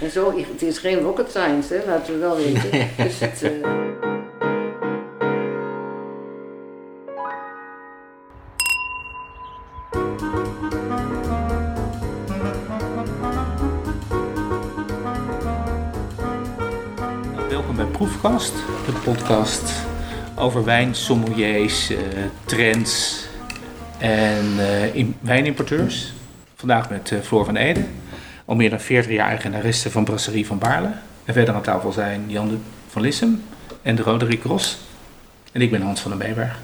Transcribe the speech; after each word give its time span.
En 0.00 0.10
zo, 0.10 0.36
het 0.36 0.62
is 0.62 0.78
geen 0.78 0.98
rocket 0.98 1.30
science, 1.30 1.74
hè, 1.74 1.86
laten 1.86 2.12
we 2.12 2.18
wel 2.18 2.36
weten. 2.36 2.70
dus 3.04 3.18
het, 3.18 3.42
uh... 3.42 3.50
Welkom 17.48 17.76
bij 17.76 17.84
Proefkast, 17.84 18.52
de 18.86 18.92
podcast 19.04 19.72
over 20.36 20.64
wijn, 20.64 20.94
sommeliers, 20.94 21.90
uh, 21.90 21.98
trends 22.44 23.24
en 23.98 24.44
uh, 24.56 24.94
in, 24.94 25.16
wijnimporteurs. 25.20 26.12
Vandaag 26.54 26.90
met 26.90 27.10
uh, 27.10 27.20
Floor 27.20 27.44
van 27.44 27.56
Ede, 27.56 27.84
al 28.44 28.54
meer 28.54 28.70
dan 28.70 28.80
40 28.80 29.12
jaar 29.12 29.28
eigenaresse 29.28 29.90
van 29.90 30.04
Brasserie 30.04 30.46
van 30.46 30.58
Baarle. 30.58 30.90
En 31.24 31.34
verder 31.34 31.54
aan 31.54 31.62
tafel 31.62 31.92
zijn 31.92 32.24
Jan 32.26 32.48
de 32.48 32.56
van 32.88 33.02
Lissem 33.02 33.44
en 33.82 33.94
de 33.94 34.02
Roderick 34.02 34.42
Ros. 34.42 34.78
En 35.52 35.60
ik 35.60 35.70
ben 35.70 35.82
Hans 35.82 36.00
van 36.00 36.10
den 36.10 36.20
Meeberg. 36.20 36.58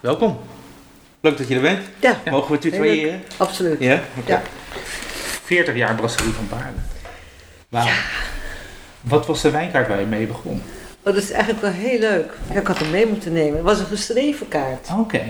Welkom. 0.00 0.38
Leuk 1.20 1.38
dat 1.38 1.48
je 1.48 1.54
er 1.54 1.60
bent. 1.60 1.80
Ja. 2.00 2.20
Mogen 2.30 2.52
we 2.52 2.58
tutoyeren? 2.58 3.22
Absoluut. 3.36 3.80
Ja? 3.80 4.00
Okay. 4.18 4.34
Ja. 4.36 4.42
40 5.44 5.74
jaar 5.74 5.94
Brasserie 5.94 6.32
van 6.32 6.48
Baarle. 6.48 6.78
Wauw. 7.68 7.88
Wat 9.00 9.26
was 9.26 9.40
de 9.40 9.50
wijnkaart 9.50 9.88
waar 9.88 10.00
je 10.00 10.06
mee 10.06 10.26
begon? 10.26 10.62
Oh, 11.02 11.14
dat 11.14 11.22
is 11.22 11.30
eigenlijk 11.30 11.62
wel 11.62 11.72
heel 11.72 11.98
leuk. 11.98 12.32
Ik 12.54 12.66
had 12.66 12.78
hem 12.78 12.90
mee 12.90 13.06
moeten 13.06 13.32
nemen. 13.32 13.54
Het 13.54 13.64
was 13.64 13.78
een 13.78 13.86
geschreven 13.86 14.48
kaart. 14.48 14.88
Oké. 14.98 15.22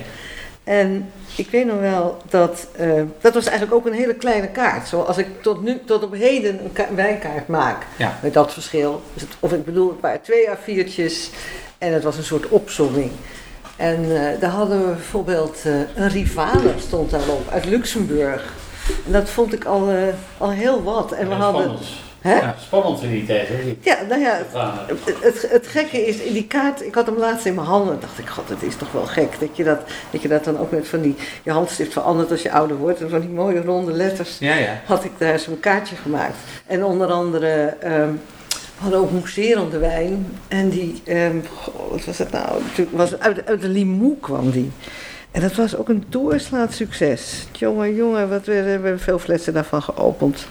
En 0.71 1.11
ik 1.37 1.51
weet 1.51 1.67
nog 1.67 1.81
wel 1.81 2.17
dat, 2.29 2.67
uh, 2.81 3.03
dat 3.21 3.35
was 3.35 3.47
eigenlijk 3.47 3.75
ook 3.77 3.87
een 3.87 3.99
hele 3.99 4.15
kleine 4.15 4.49
kaart. 4.49 4.89
Zoals 4.89 5.19
ik 5.19 5.43
tot 5.43 5.63
nu, 5.63 5.81
tot 5.87 6.03
op 6.03 6.15
heden 6.15 6.65
een 6.65 6.73
ka- 6.73 6.95
wijnkaart 6.95 7.49
maak. 7.49 7.87
Ja. 7.97 8.19
Met 8.23 8.33
dat 8.35 8.53
verschil. 8.53 9.03
Dus 9.13 9.23
het, 9.23 9.31
of 9.41 9.53
ik 9.53 9.65
bedoel, 9.65 9.89
het 9.91 10.01
waren 10.01 10.21
twee 10.23 10.49
A4'tjes 10.49 11.35
en 11.79 11.93
het 11.93 12.03
was 12.03 12.17
een 12.17 12.25
soort 12.25 12.49
opzomming. 12.49 13.11
En 13.77 14.05
uh, 14.05 14.21
daar 14.41 14.51
hadden 14.51 14.79
we 14.79 14.93
bijvoorbeeld 14.95 15.59
uh, 15.67 15.75
een 15.95 16.09
rivale 16.09 16.75
stond 16.79 17.11
daarop 17.11 17.49
uit 17.51 17.65
Luxemburg. 17.65 18.53
En 19.07 19.13
dat 19.13 19.31
vond 19.31 19.53
ik 19.53 19.65
al, 19.65 19.89
al 20.39 20.51
heel 20.51 20.83
wat. 20.83 21.13
En 21.13 21.29
we 21.29 21.35
hadden. 21.35 21.77
Hè? 22.21 22.35
Ja, 22.35 22.55
spannend 22.61 23.03
in 23.03 23.11
die 23.11 23.27
tijd, 23.27 23.49
hè? 23.49 23.77
Ja, 23.81 23.97
nou 24.09 24.21
ja, 24.21 24.41
het, 24.87 24.99
het, 25.21 25.51
het 25.51 25.67
gekke 25.67 26.07
is, 26.07 26.17
in 26.17 26.33
die 26.33 26.47
kaart, 26.47 26.87
ik 26.87 26.95
had 26.95 27.07
hem 27.07 27.19
laatst 27.19 27.47
in 27.47 27.55
mijn 27.55 27.67
handen. 27.67 28.01
dacht 28.01 28.19
ik, 28.19 28.29
god, 28.29 28.49
het 28.49 28.63
is 28.63 28.77
toch 28.77 28.93
wel 28.93 29.07
gek 29.07 29.41
dat 29.41 29.57
je 29.57 29.65
dat, 29.65 29.81
dat 30.11 30.23
je 30.23 30.29
dat 30.29 30.45
dan 30.45 30.59
ook 30.59 30.71
met 30.71 30.89
van 30.89 31.01
die, 31.01 31.15
je 31.43 31.51
handstift 31.51 31.93
verandert 31.93 32.31
als 32.31 32.43
je 32.43 32.53
ouder 32.53 32.77
wordt. 32.77 33.01
En 33.01 33.11
van 33.11 33.21
die 33.21 33.29
mooie 33.29 33.63
ronde 33.63 33.93
letters 33.93 34.39
Ja, 34.39 34.55
ja. 34.55 34.81
had 34.85 35.05
ik 35.05 35.13
daar 35.19 35.39
zo'n 35.39 35.61
kaartje 35.61 35.97
gemaakt. 35.97 36.37
En 36.67 36.85
onder 36.85 37.11
andere, 37.11 37.77
um, 37.85 38.21
we 38.55 38.87
hadden 38.87 39.01
ook 39.01 39.11
mousserende 39.11 39.79
wijn. 39.79 40.27
En 40.49 40.69
die, 40.69 41.03
um, 41.09 41.43
goh, 41.57 41.91
wat 41.91 42.05
was 42.05 42.19
het 42.19 42.31
nou? 42.31 42.63
Was 42.91 43.19
uit, 43.19 43.47
uit 43.47 43.61
de 43.61 43.69
Limoux 43.69 44.21
kwam 44.21 44.51
die. 44.51 44.71
En 45.31 45.41
dat 45.41 45.55
was 45.55 45.77
ook 45.77 45.89
een 45.89 46.05
doorslaand 46.09 46.73
succes. 46.73 47.47
Jongen, 47.53 47.95
jongen, 47.95 48.29
wat 48.29 48.47
we, 48.47 48.63
we 48.63 48.69
hebben 48.69 49.01
veel 49.01 49.19
flessen 49.19 49.53
daarvan 49.53 49.83
geopend. 49.83 50.47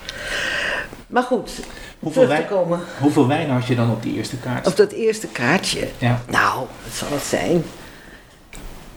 Maar 1.10 1.24
goed, 1.24 1.52
Hoeveel, 2.00 2.22
terug 2.24 2.38
te 2.38 2.48
wijn, 2.48 2.48
komen 2.62 2.80
hoeveel 3.00 3.28
wijn 3.28 3.50
had 3.50 3.66
je 3.66 3.76
dan 3.76 3.92
op 3.92 4.04
die 4.04 4.16
eerste 4.16 4.38
kaart? 4.38 4.68
op 4.68 4.78
dat 4.78 4.92
eerste 4.92 5.28
kaartje. 5.28 5.88
Ja. 5.98 6.22
Nou, 6.30 6.58
wat 6.84 6.94
zal 6.94 7.08
het 7.12 7.24
zijn? 7.24 7.64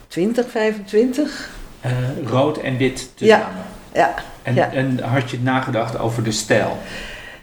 20, 0.08 0.50
25? 0.50 1.50
Uh, 1.86 1.92
rood 2.26 2.58
en 2.58 2.76
wit 2.76 3.10
Ja. 3.14 3.36
tezamen. 3.36 3.64
Ja. 3.94 4.14
En, 4.42 4.54
ja. 4.54 4.70
en 4.72 5.00
had 5.00 5.30
je 5.30 5.38
nagedacht 5.40 5.98
over 5.98 6.22
de 6.22 6.32
stijl? 6.32 6.78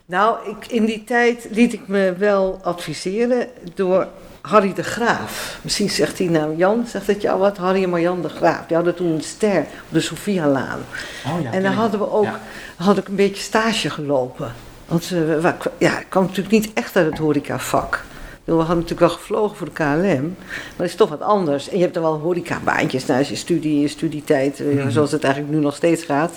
Nou, 0.06 0.50
ik, 0.50 0.72
in 0.72 0.86
die 0.86 1.04
tijd 1.04 1.48
liet 1.52 1.74
ik 1.74 1.88
me 1.88 2.14
wel 2.18 2.60
adviseren 2.64 3.48
door 3.76 4.08
Harry 4.42 4.74
de 4.74 4.84
Graaf. 4.84 5.60
Misschien 5.62 5.90
zegt 5.90 6.18
hij 6.18 6.28
nou, 6.28 6.56
Jan, 6.56 6.86
zegt 6.88 7.08
het 7.08 7.22
jou 7.22 7.40
wat? 7.40 7.58
Harry 7.58 7.84
en 7.84 7.90
Marjan 7.90 8.22
de 8.22 8.30
Graaf. 8.30 8.66
Die 8.68 8.76
hadden 8.76 8.96
toen 8.96 9.12
een 9.12 9.24
ster 9.24 9.60
op 9.60 9.66
de 9.90 10.00
Sophialaan. 10.00 10.80
Oh 11.26 11.42
ja. 11.42 11.52
en 11.52 11.64
daar 11.64 11.74
hadden 11.74 12.00
we 12.00 12.12
ook, 12.12 12.24
Ja. 12.24 12.40
had 12.78 12.98
ik 12.98 13.08
een 13.08 13.16
beetje 13.16 13.44
stage 13.44 13.90
gelopen. 13.90 14.54
Want 14.86 15.12
uh, 15.12 15.50
ja, 15.78 16.00
ik 16.00 16.06
kwam 16.10 16.24
natuurlijk 16.24 16.52
niet 16.52 16.74
echt 16.74 16.96
uit 16.96 17.06
het 17.06 17.18
horecavak. 17.18 18.04
We 18.44 18.56
hadden 18.56 18.76
natuurlijk 18.76 19.00
wel 19.00 19.10
gevlogen 19.10 19.58
voor 19.58 19.68
de 19.68 19.74
KLM, 19.74 20.36
maar 20.48 20.76
dat 20.76 20.86
is 20.86 20.96
toch 20.96 21.10
wat 21.10 21.22
anders. 21.22 21.70
En 21.70 21.76
je 21.76 21.82
hebt 21.82 21.94
dan 21.94 22.04
wel 22.04 22.20
horecabaantjes 22.20 23.06
naast 23.06 23.30
je 23.30 23.36
studie, 23.36 23.80
je 23.80 23.88
studietijd, 23.88 24.60
mm-hmm. 24.60 24.92
zoals 24.92 25.12
het 25.12 25.24
eigenlijk 25.24 25.54
nu 25.54 25.60
nog 25.60 25.76
steeds 25.76 26.04
gaat. 26.04 26.32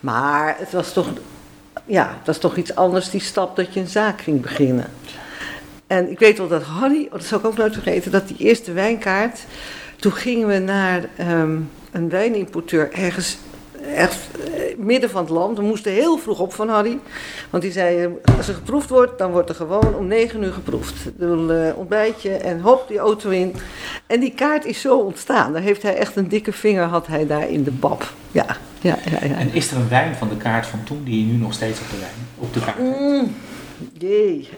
Maar 0.00 0.56
het 0.58 0.72
was 0.72 0.92
toch, 0.92 1.06
ja, 1.84 2.14
het 2.18 2.26
was 2.26 2.38
toch 2.38 2.56
iets 2.56 2.74
anders, 2.74 3.10
die 3.10 3.20
stap 3.20 3.56
dat 3.56 3.74
je 3.74 3.80
een 3.80 3.88
zaak 3.88 4.20
ging 4.20 4.40
beginnen. 4.40 4.86
En 5.92 6.10
ik 6.10 6.18
weet 6.18 6.38
wel 6.38 6.48
dat 6.48 6.62
Harry, 6.62 7.04
oh, 7.04 7.12
dat 7.12 7.24
zal 7.24 7.38
ik 7.38 7.44
ook 7.44 7.56
nooit 7.56 7.72
vergeten, 7.72 8.10
dat 8.10 8.28
die 8.28 8.36
eerste 8.36 8.72
wijnkaart, 8.72 9.44
toen 9.96 10.12
gingen 10.12 10.48
we 10.48 10.58
naar 10.58 11.08
um, 11.20 11.70
een 11.90 12.08
wijnimporteur 12.08 12.92
ergens 12.92 13.38
echt 13.94 14.18
midden 14.76 15.10
van 15.10 15.22
het 15.22 15.30
land. 15.30 15.58
We 15.58 15.64
moesten 15.64 15.92
heel 15.92 16.18
vroeg 16.18 16.40
op 16.40 16.52
van 16.52 16.68
Harry. 16.68 16.98
Want 17.50 17.62
die 17.62 17.72
zei, 17.72 18.08
als 18.36 18.48
er 18.48 18.54
geproefd 18.54 18.88
wordt, 18.88 19.18
dan 19.18 19.30
wordt 19.30 19.48
er 19.48 19.54
gewoon 19.54 19.94
om 19.94 20.06
negen 20.06 20.42
uur 20.42 20.52
geproefd. 20.52 20.94
Een 21.18 21.50
uh, 21.50 21.78
ontbijtje 21.78 22.30
en 22.30 22.60
hop, 22.60 22.88
die 22.88 22.98
auto 22.98 23.30
in. 23.30 23.54
En 24.06 24.20
die 24.20 24.34
kaart 24.34 24.64
is 24.64 24.80
zo 24.80 24.98
ontstaan. 24.98 25.52
Daar 25.52 25.62
heeft 25.62 25.82
hij 25.82 25.96
echt 25.96 26.16
een 26.16 26.28
dikke 26.28 26.52
vinger, 26.52 26.84
had 26.84 27.06
hij 27.06 27.26
daar 27.26 27.48
in 27.48 27.62
de 27.62 27.70
bab. 27.70 28.12
Ja, 28.30 28.56
ja, 28.80 28.98
ja. 29.10 29.26
ja. 29.26 29.34
En 29.34 29.52
is 29.52 29.70
er 29.70 29.76
een 29.76 29.88
wijn 29.88 30.14
van 30.14 30.28
de 30.28 30.36
kaart 30.36 30.66
van 30.66 30.84
toen 30.84 31.04
die 31.04 31.26
je 31.26 31.32
nu 31.32 31.38
nog 31.38 31.52
steeds 31.52 31.80
op 31.80 31.90
de, 31.90 31.98
wijn, 31.98 32.28
op 32.38 32.54
de 32.54 32.60
kaart 32.60 32.76
hebt? 32.78 33.00
Mm, 33.00 33.34
jee. 33.98 34.48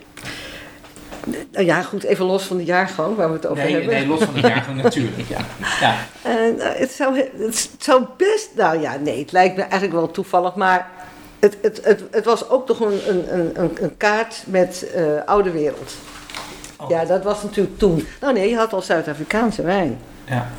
Nou 1.50 1.64
ja, 1.64 1.82
goed, 1.82 2.02
even 2.02 2.24
los 2.24 2.42
van 2.42 2.56
de 2.56 2.64
jaargang 2.64 3.16
waar 3.16 3.28
we 3.28 3.34
het 3.34 3.46
over 3.46 3.64
nee, 3.64 3.72
hebben. 3.72 3.94
Nee, 3.94 4.06
los 4.06 4.22
van 4.22 4.34
de 4.34 4.40
jaargang 4.40 4.82
natuurlijk. 4.82 5.28
Ja. 5.28 5.38
ja. 5.80 5.96
En, 6.22 6.54
uh, 6.56 6.64
het, 6.74 6.90
zou, 6.90 7.16
het 7.38 7.70
zou 7.78 8.04
best, 8.16 8.50
nou 8.56 8.80
ja, 8.80 8.96
nee, 8.96 9.18
het 9.18 9.32
lijkt 9.32 9.56
me 9.56 9.62
eigenlijk 9.62 9.92
wel 9.92 10.10
toevallig, 10.10 10.54
maar 10.54 10.90
het, 11.38 11.56
het, 11.62 11.80
het, 11.84 12.02
het 12.10 12.24
was 12.24 12.48
ook 12.48 12.66
toch 12.66 12.80
een, 12.80 13.00
een, 13.08 13.50
een, 13.62 13.70
een 13.80 13.96
kaart 13.96 14.42
met 14.46 14.86
uh, 14.96 15.02
oude 15.26 15.50
wereld. 15.50 15.94
Oh. 16.76 16.90
Ja, 16.90 17.04
dat 17.04 17.22
was 17.22 17.42
natuurlijk 17.42 17.78
toen. 17.78 18.06
Nou 18.20 18.32
nee, 18.32 18.48
je 18.48 18.56
had 18.56 18.72
al 18.72 18.82
Zuid-Afrikaanse 18.82 19.62
wijn. 19.62 19.98
Ja. 20.24 20.50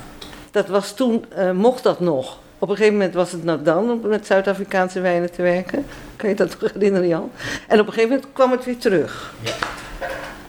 Dat 0.52 0.68
was 0.68 0.94
toen, 0.94 1.26
uh, 1.38 1.52
mocht 1.52 1.84
dat 1.84 2.00
nog. 2.00 2.38
Op 2.60 2.70
een 2.70 2.76
gegeven 2.76 2.98
moment 2.98 3.14
was 3.14 3.32
het 3.32 3.44
nou 3.44 3.62
dan 3.62 3.92
om 3.92 4.00
met 4.08 4.26
Zuid-Afrikaanse 4.26 5.02
wijnen 5.02 5.32
te 5.32 5.42
werken. 5.42 5.86
Kan 6.16 6.30
je 6.30 6.36
dat 6.36 6.58
nog 6.60 6.74
herinneren, 6.74 7.08
Jan? 7.08 7.32
En 7.68 7.80
op 7.80 7.88
een 7.88 7.94
gegeven 7.94 8.16
moment 8.16 8.34
kwam 8.34 8.52
het 8.52 8.66
weer 8.66 8.78
terug. 8.78 9.34
Ja. 9.42 9.52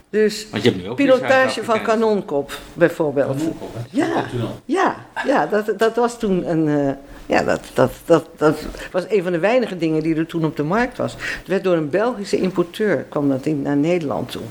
Dus 0.09 0.47
Want 0.51 0.63
je 0.63 0.69
hebt 0.69 0.81
nu 0.81 0.89
ook 0.89 0.95
pilotage 0.95 1.63
van 1.63 1.81
kanonkop 1.81 2.59
bijvoorbeeld. 2.73 3.37
Kanonkop, 3.37 3.69
hè? 3.73 3.79
Ja, 3.89 4.25
ja, 4.65 4.95
ja 5.25 5.45
dat, 5.45 5.73
dat 5.77 5.95
was 5.95 6.19
toen 6.19 6.49
een. 6.49 6.67
Uh, 6.67 6.91
ja, 7.25 7.43
dat, 7.43 7.61
dat, 7.73 7.91
dat, 8.05 8.27
dat 8.37 8.57
was 8.91 9.03
een 9.09 9.23
van 9.23 9.31
de 9.31 9.39
weinige 9.39 9.77
dingen 9.77 10.03
die 10.03 10.15
er 10.15 10.25
toen 10.25 10.45
op 10.45 10.55
de 10.55 10.63
markt 10.63 10.97
was. 10.97 11.13
Het 11.17 11.47
werd 11.47 11.63
door 11.63 11.75
een 11.75 11.89
Belgische 11.89 12.37
importeur, 12.37 13.05
kwam 13.09 13.29
dat 13.29 13.45
in, 13.45 13.61
naar 13.61 13.75
Nederland 13.77 14.31
toe. 14.31 14.41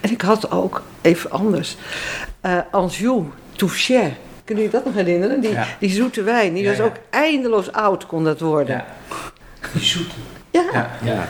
En 0.00 0.10
ik 0.10 0.20
had 0.20 0.50
ook, 0.50 0.82
even 1.00 1.30
anders, 1.30 1.76
uh, 2.46 2.58
Anjou 2.70 3.24
Touchet. 3.56 4.12
Kunnen 4.44 4.64
jullie 4.64 4.78
dat 4.78 4.84
nog 4.84 4.94
herinneren? 4.94 5.40
Die, 5.40 5.50
Ja. 5.50 5.66
die 5.78 5.90
zoete 5.90 6.22
wijn, 6.22 6.52
die 6.54 6.62
Ja, 6.62 6.68
was 6.68 6.78
ja. 6.78 6.84
ook 6.84 6.96
eindeloos 7.10 7.72
oud, 7.72 8.06
kon 8.06 8.24
dat 8.24 8.40
worden. 8.40 8.84
Die 9.72 9.82
zoete. 9.82 10.14
Ja, 10.50 10.90
Ja. 11.04 11.28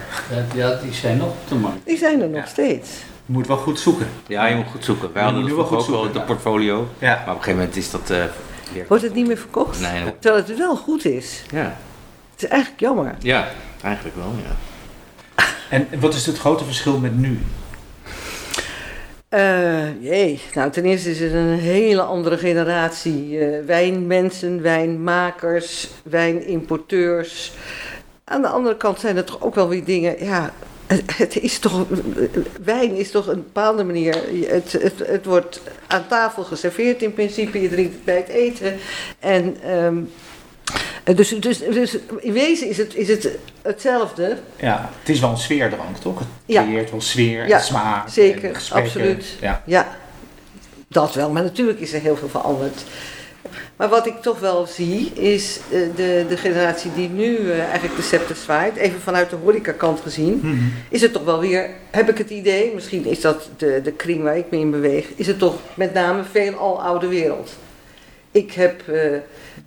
Ja, 0.55 0.75
die 0.82 0.93
zijn 0.93 1.16
nog 1.16 1.28
op 1.28 1.49
de 1.49 1.55
markt. 1.55 1.87
die 1.87 1.97
zijn 1.97 2.21
er 2.22 2.28
nog 2.28 2.41
Ja. 2.41 2.47
steeds. 2.47 2.91
Je 3.27 3.33
moet 3.33 3.47
wel 3.47 3.56
goed 3.56 3.81
zoeken. 3.81 4.06
Ja, 4.27 4.47
je 4.47 4.55
moet 4.55 4.66
goed 4.66 4.84
zoeken. 4.84 5.12
Wij 5.12 5.22
hadden 5.22 5.44
nu 5.44 5.55
wel 5.55 5.65
goed 5.65 5.78
ook 5.78 5.87
wel 5.87 6.00
zoeken, 6.00 6.06
op 6.06 6.12
de 6.12 6.21
portfolio. 6.21 6.88
Ja. 6.99 7.09
Maar 7.09 7.21
op 7.21 7.27
een 7.27 7.33
gegeven 7.33 7.55
moment 7.55 7.77
is 7.77 7.91
dat 7.91 8.10
eh, 8.10 8.25
weer... 8.72 8.84
Wordt 8.88 9.03
het 9.03 9.15
niet 9.15 9.27
meer 9.27 9.37
verkocht? 9.37 9.81
Nee, 9.81 10.03
nee. 10.03 10.19
Terwijl 10.19 10.44
het 10.44 10.59
wel 10.59 10.77
goed 10.77 11.05
is. 11.05 11.43
Ja. 11.50 11.77
Het 12.32 12.43
is 12.43 12.49
eigenlijk 12.49 12.81
jammer. 12.81 13.15
ja, 13.19 13.49
eigenlijk 13.82 14.16
wel, 14.16 14.32
ja. 14.44 14.56
En 15.77 15.88
wat 16.00 16.14
is 16.14 16.26
het 16.26 16.38
grote 16.38 16.64
verschil 16.64 16.99
met 16.99 17.19
nu? 17.19 17.41
Uh, 19.35 20.02
jee, 20.02 20.41
nou 20.55 20.70
ten 20.70 20.85
eerste 20.85 21.11
is 21.11 21.20
het 21.20 21.32
een 21.32 21.58
hele 21.58 22.02
andere 22.02 22.38
generatie 22.38 23.31
uh, 23.31 23.64
wijnmensen, 23.67 24.62
wijnmakers, 24.62 25.88
wijnimporteurs. 26.02 27.52
Aan 28.25 28.43
de 28.43 28.49
andere 28.49 28.76
kant 28.76 29.00
zijn 29.00 29.17
er 29.17 29.25
toch 29.25 29.41
ook 29.41 29.55
wel 29.55 29.69
weer 29.69 29.85
dingen, 29.85 30.25
ja, 30.25 30.52
het, 30.94 31.17
het 31.17 31.37
is 31.37 31.59
toch, 31.59 31.87
wijn 32.65 32.97
is 32.97 33.11
toch 33.11 33.27
een 33.27 33.43
bepaalde 33.43 33.85
manier, 33.85 34.15
het, 34.47 34.73
het, 34.73 34.94
het 35.06 35.25
wordt 35.25 35.61
aan 35.87 36.06
tafel 36.09 36.43
geserveerd 36.44 37.03
in 37.03 37.15
principe, 37.15 37.61
je 37.62 37.69
drinkt 37.69 37.93
het 37.94 38.05
bij 38.05 38.17
het 38.17 38.29
eten. 38.29 38.77
En 39.19 39.71
um, 39.71 40.11
dus, 41.05 41.29
dus, 41.29 41.59
dus 41.59 41.97
in 42.19 42.33
wezen 42.33 42.69
is 42.69 42.77
het, 42.79 42.94
is 42.94 43.09
het 43.09 43.29
hetzelfde. 43.62 44.37
Ja, 44.56 44.91
het 45.00 45.09
is 45.09 45.21
wel 45.21 45.31
een 45.31 45.37
sfeerdrank, 45.37 45.97
toch? 45.97 46.19
Het 46.19 46.29
Ja. 46.47 46.62
creëert 46.65 46.91
wel 46.91 47.00
sfeer 47.00 47.49
Ja, 47.49 47.56
en 47.59 47.65
smaak. 47.65 48.09
zeker, 48.09 48.55
en 48.55 48.61
absoluut. 48.71 49.25
Ja. 49.41 49.62
Ja, 49.67 49.97
dat 50.88 51.15
wel. 51.15 51.31
Maar 51.31 51.43
natuurlijk 51.43 51.81
is 51.81 51.93
er 51.93 52.00
heel 52.00 52.17
veel 52.17 52.29
veranderd. 52.29 52.85
Maar 53.82 53.90
wat 53.90 54.06
ik 54.06 54.20
toch 54.20 54.38
wel 54.40 54.67
zie, 54.67 55.12
is 55.14 55.61
eh, 55.73 55.79
de, 55.96 56.25
de 56.29 56.37
generatie 56.37 56.90
die 56.94 57.08
nu 57.08 57.50
eh, 57.50 57.58
eigenlijk 57.64 57.96
de 57.96 58.02
scepter 58.02 58.37
zwaait, 58.37 58.76
even 58.76 59.00
vanuit 59.00 59.31
de 59.31 59.37
horecakant 59.43 60.00
gezien, 60.00 60.40
Mhm. 60.43 60.56
is 60.88 61.00
het 61.02 61.12
toch 61.12 61.25
wel 61.25 61.40
weer, 61.40 61.70
heb 61.90 62.08
ik 62.08 62.19
het 62.19 62.31
idee, 62.31 62.70
misschien 62.75 63.05
is 63.06 63.20
dat 63.20 63.49
de, 63.56 63.81
de 63.84 63.93
kring 63.93 64.23
waar 64.23 64.37
ik 64.37 64.50
me 64.50 64.58
in 64.58 64.70
beweeg, 64.70 65.06
is 65.17 65.26
het 65.26 65.38
toch 65.38 65.55
met 65.75 65.94
name 65.94 66.23
veel 66.31 66.55
al 66.55 66.82
oude 66.82 67.06
wereld. 67.06 67.50
Ik 68.31 68.52
heb, 68.52 68.88
eh, 68.88 69.00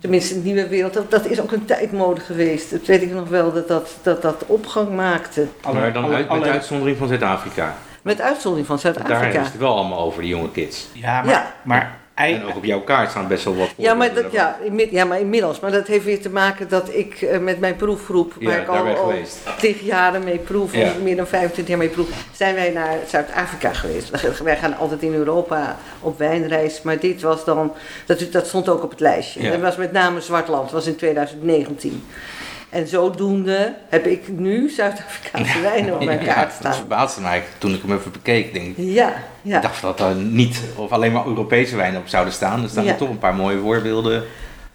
tenminste 0.00 0.34
de 0.34 0.40
nieuwe 0.40 0.68
wereld, 0.68 0.94
dat, 0.94 1.10
dat 1.10 1.26
is 1.26 1.40
ook 1.40 1.52
een 1.52 1.64
tijdmode 1.64 2.20
geweest. 2.20 2.70
Dat 2.70 2.86
weet 2.86 3.02
ik 3.02 3.12
nog 3.12 3.28
wel, 3.28 3.52
dat 3.52 3.68
dat, 3.68 3.90
dat, 4.02 4.22
dat 4.22 4.44
opgang 4.46 4.94
maakte. 4.94 5.46
Maar 5.72 5.92
dan 5.92 6.14
uit, 6.14 6.28
met 6.30 6.42
uitzondering 6.42 6.96
van 6.98 7.08
Zuid-Afrika. 7.08 7.76
Met 8.02 8.20
uitzondering 8.20 8.66
van 8.66 8.78
Daar 8.82 8.94
Zuid-Afrika. 8.94 9.40
is 9.40 9.46
het 9.46 9.58
wel 9.58 9.74
allemaal 9.76 9.98
over, 9.98 10.20
die 10.20 10.30
jonge 10.30 10.50
kids. 10.50 10.86
Ja, 10.92 11.22
maar, 11.22 11.30
Ja. 11.32 11.54
maar 11.62 12.04
En 12.16 12.44
ook 12.44 12.56
op 12.56 12.64
jouw 12.64 12.80
kaart 12.80 13.10
staan 13.10 13.28
best 13.28 13.44
wel 13.44 13.56
wat 13.56 13.68
Ja 13.76 13.94
maar, 13.94 14.14
dat, 14.14 14.32
ja, 14.32 14.58
ja, 14.90 15.04
maar 15.04 15.20
inmiddels. 15.20 15.60
Maar 15.60 15.70
dat 15.72 15.86
heeft 15.86 16.04
weer 16.04 16.20
te 16.20 16.30
maken 16.30 16.68
dat 16.68 16.88
ik 16.94 17.22
eh, 17.22 17.38
met 17.38 17.60
mijn 17.60 17.76
proefgroep, 17.76 18.32
Ja, 18.38 18.46
waar 18.48 18.60
ik 18.60 18.66
daar 18.66 18.82
ben 18.84 18.96
al, 18.96 19.06
geweest. 19.08 19.38
tig 19.58 19.80
jaren 19.80 20.24
mee 20.24 20.38
proef, 20.38 20.74
Ja. 20.74 20.92
meer 21.02 21.16
dan 21.16 21.26
25 21.26 21.68
jaar 21.68 21.78
mee 21.78 21.88
proef, 21.88 22.08
zijn 22.32 22.54
wij 22.54 22.70
naar 22.70 22.98
Zuid-Afrika 23.08 23.72
geweest. 23.72 24.40
Wij 24.42 24.56
gaan 24.56 24.76
altijd 24.76 25.02
in 25.02 25.14
Europa 25.14 25.76
op 26.00 26.18
wijnreis, 26.18 26.82
maar 26.82 26.98
dit 26.98 27.22
was 27.22 27.44
dan, 27.44 27.72
dat, 28.06 28.26
dat 28.32 28.46
stond 28.46 28.68
ook 28.68 28.82
op 28.82 28.90
het 28.90 29.00
lijstje. 29.00 29.42
Ja. 29.42 29.50
Dat 29.50 29.60
was 29.60 29.76
met 29.76 29.92
name 29.92 30.20
Zwartland, 30.20 30.62
dat 30.62 30.72
was 30.72 30.86
in 30.86 30.96
2019. 30.96 32.04
En 32.70 32.88
zodoende 32.88 33.74
heb 33.88 34.06
ik 34.06 34.28
nu 34.28 34.70
Zuid-Afrikaanse 34.70 35.60
wijnen 35.60 35.94
op 35.94 36.04
mijn 36.04 36.24
Ja, 36.24 36.32
kaart 36.32 36.46
dat 36.48 36.56
staan. 36.58 36.74
verbaasde 36.74 37.20
mij 37.20 37.42
toen 37.58 37.74
ik 37.74 37.82
hem 37.82 37.96
even 37.96 38.12
bekeek. 38.12 38.52
Denk, 38.52 38.66
ik 38.66 38.74
Ja, 38.76 39.12
ja. 39.42 39.56
Ik 39.56 39.62
dacht 39.62 39.82
dat 39.82 40.00
er 40.00 40.14
niet 40.14 40.60
of 40.76 40.90
alleen 40.92 41.12
maar 41.12 41.26
Europese 41.26 41.76
wijnen 41.76 42.00
op 42.00 42.08
zouden 42.08 42.32
staan. 42.32 42.62
Er 42.62 42.68
staan 42.68 42.84
Ja. 42.84 42.90
er 42.92 42.96
toch 42.96 43.08
een 43.08 43.18
paar 43.18 43.34
mooie 43.34 43.58
voorbeelden. 43.58 44.24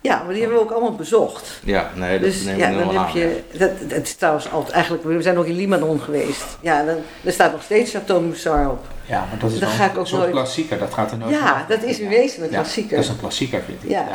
ja, 0.02 0.22
maar 0.24 0.34
die 0.34 0.42
hebben 0.42 0.58
we 0.60 0.64
ook 0.64 0.72
allemaal 0.72 0.96
bezocht. 0.96 1.60
Ja, 1.64 1.92
nee, 1.96 2.20
dat 2.20 2.32
Dus 2.32 2.44
neem 2.44 2.58
ja, 2.58 2.70
dan 2.72 2.88
heb 2.88 2.98
aan. 2.98 3.12
je. 3.14 3.42
Dat, 3.52 3.72
dat 3.90 4.02
is 4.02 4.16
trouwens 4.16 4.52
altijd 4.52 4.74
eigenlijk. 4.74 5.04
We 5.04 5.22
zijn 5.22 5.38
ook 5.38 5.46
in 5.46 5.56
Libanon 5.56 6.00
geweest. 6.02 6.44
Ja, 6.62 6.84
dan, 6.86 6.96
er 7.24 7.32
staat 7.32 7.52
nog 7.52 7.64
steeds 7.64 7.92
Chateau 7.92 8.22
Moussard 8.24 8.70
op. 8.72 8.86
ja, 9.06 9.20
maar 9.30 9.40
dat 9.40 9.52
is 9.52 9.60
Daar 9.60 9.70
wel 9.70 9.78
ga 9.78 9.86
ik 9.86 9.92
ook 9.92 9.98
een 9.98 10.08
soort 10.08 10.22
nooit- 10.22 10.32
klassieker. 10.34 10.78
Dat 10.80 10.94
gaat 10.94 11.12
er 11.12 11.18
nooit 11.18 11.32
Ja, 11.36 11.66
dat 11.68 11.84
is 11.84 12.00
in 12.00 12.10
wezen 12.10 12.44
een 12.44 12.50
Ja, 12.50 12.56
klassieker. 12.56 12.96
Dat 12.96 13.04
is 13.06 13.10
een 13.10 13.20
klassieker, 13.20 13.62
vind 13.66 13.84
ik. 13.84 13.90
Ja. 13.90 14.06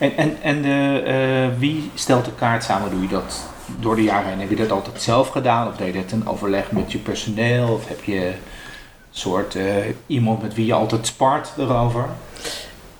En, 0.00 0.16
en, 0.16 0.36
en 0.42 0.62
de, 0.62 1.02
eh, 1.06 1.58
wie 1.58 1.90
stelt 1.94 2.24
de 2.24 2.34
kaart 2.34 2.64
samen? 2.64 2.90
Doe 2.90 3.02
je 3.02 3.08
dat 3.08 3.40
door 3.80 3.96
de 3.96 4.02
jaren 4.02 4.28
heen? 4.28 4.40
Heb 4.40 4.50
je 4.50 4.56
dat 4.56 4.70
altijd 4.70 5.02
zelf 5.02 5.28
gedaan? 5.28 5.68
Of 5.68 5.76
deed 5.76 5.94
je 5.94 6.00
dat 6.00 6.10
in 6.12 6.28
overleg 6.28 6.72
met 6.72 6.92
je 6.92 6.98
personeel? 6.98 7.68
Of 7.68 7.88
heb 7.88 8.04
je 8.04 8.32
soort 9.10 9.54
eh, 9.54 9.64
iemand 10.06 10.42
met 10.42 10.54
wie 10.54 10.66
je 10.66 10.72
altijd 10.72 11.06
spart 11.06 11.48
erover? 11.58 12.04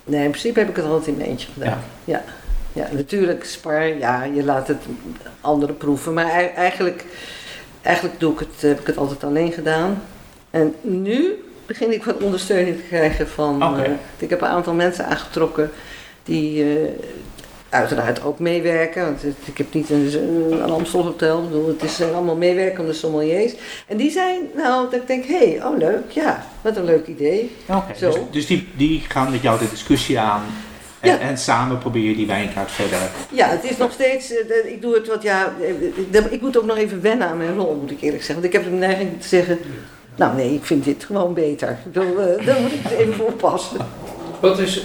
Nee, 0.04 0.22
in 0.24 0.30
principe 0.30 0.58
heb 0.58 0.68
ik 0.68 0.76
het 0.76 0.84
altijd 0.84 1.06
in 1.06 1.16
mijn 1.16 1.28
eentje 1.28 1.48
gedaan. 1.52 1.78
Ja. 2.04 2.22
ja. 2.72 2.88
natuurlijk, 2.92 3.44
spar, 3.44 3.86
ja, 3.98 4.24
je 4.24 4.44
laat 4.44 4.68
het 4.68 4.82
anderen 5.40 5.76
proeven. 5.76 6.14
Maar 6.14 6.30
ei- 6.30 6.52
eigenlijk, 6.54 7.04
eigenlijk 7.82 8.20
doe 8.20 8.32
ik 8.32 8.38
het, 8.38 8.60
heb 8.60 8.80
ik 8.80 8.86
het 8.86 8.96
altijd 8.96 9.24
alleen 9.24 9.52
gedaan. 9.52 10.02
En 10.50 10.74
nu 10.80 11.44
begin 11.66 11.92
ik 11.92 12.04
wat 12.04 12.16
ondersteuning 12.22 12.76
te 12.76 12.82
krijgen 12.82 13.28
van. 13.28 13.62
Eh, 13.84 13.90
ik 14.18 14.30
heb 14.30 14.40
een 14.40 14.48
aantal 14.48 14.74
mensen 14.74 15.06
aangetrokken 15.06 15.70
die 16.24 16.62
eh, 16.62 16.88
uiteraard 17.68 18.22
ook 18.24 18.38
meewerken. 18.38 19.04
Want 19.04 19.22
het- 19.22 19.34
ik 19.44 19.58
heb 19.58 19.74
niet 19.74 19.90
een, 19.90 20.14
een 20.62 20.70
Amstel 20.70 21.02
Hotel. 21.02 21.38
Ik 21.42 21.44
bedoel, 21.48 21.74
het 21.80 21.90
zijn 21.90 22.14
allemaal 22.14 22.36
meewerkende 22.36 22.92
sommeliers. 22.92 23.52
En 23.86 23.96
die 23.96 24.10
zijn, 24.10 24.40
nou, 24.56 24.90
dat 24.90 25.00
ik 25.00 25.06
denk, 25.06 25.24
hé, 25.24 25.36
hey, 25.50 25.64
oh 25.64 25.76
leuk, 25.78 26.10
ja, 26.10 26.46
wat 26.62 26.76
een 26.76 26.84
leuk 26.84 27.06
idee. 27.06 27.56
Oké, 27.68 27.94
Zo. 27.98 28.10
dus, 28.10 28.20
dus 28.30 28.46
die, 28.46 28.68
die 28.76 29.02
gaan 29.08 29.30
met 29.30 29.42
jou 29.42 29.58
de 29.58 29.70
discussie 29.70 30.18
aan. 30.18 30.42
En, 31.00 31.10
Ja. 31.10 31.18
en 31.18 31.38
samen 31.38 31.78
probeer 31.78 32.02
je 32.08 32.16
die 32.16 32.26
wijnkaart 32.26 32.70
verder. 32.70 32.98
Ja, 33.32 33.48
het 33.48 33.64
is 33.64 33.76
nog 33.76 33.92
steeds, 33.92 34.32
eh, 34.32 34.72
ik 34.72 34.82
doe 34.82 34.94
het 34.94 35.06
wat, 35.06 35.22
ja, 35.22 35.52
eh, 36.12 36.32
ik 36.32 36.40
moet 36.40 36.58
ook 36.58 36.64
nog 36.66 36.76
even 36.76 37.00
wennen 37.02 37.28
aan 37.28 37.36
mijn 37.36 37.56
rol, 37.56 37.74
moet 37.80 37.90
ik 37.90 38.00
eerlijk 38.00 38.22
zeggen. 38.24 38.34
Want 38.42 38.54
ik 38.54 38.60
heb 38.60 38.64
de 38.70 38.76
neiging 38.78 39.10
te 39.20 39.28
zeggen, 39.28 39.58
nou 40.16 40.36
nee, 40.36 40.54
ik 40.54 40.64
vind 40.64 40.84
dit 40.84 41.04
gewoon 41.04 41.34
beter. 41.34 41.68
Eh, 41.92 42.46
daar 42.46 42.60
moet 42.60 42.72
ik 42.72 42.98
even 42.98 43.14
voor 43.14 43.26
oppassen. 43.26 43.76
Wat 44.40 44.58
is, 44.58 44.82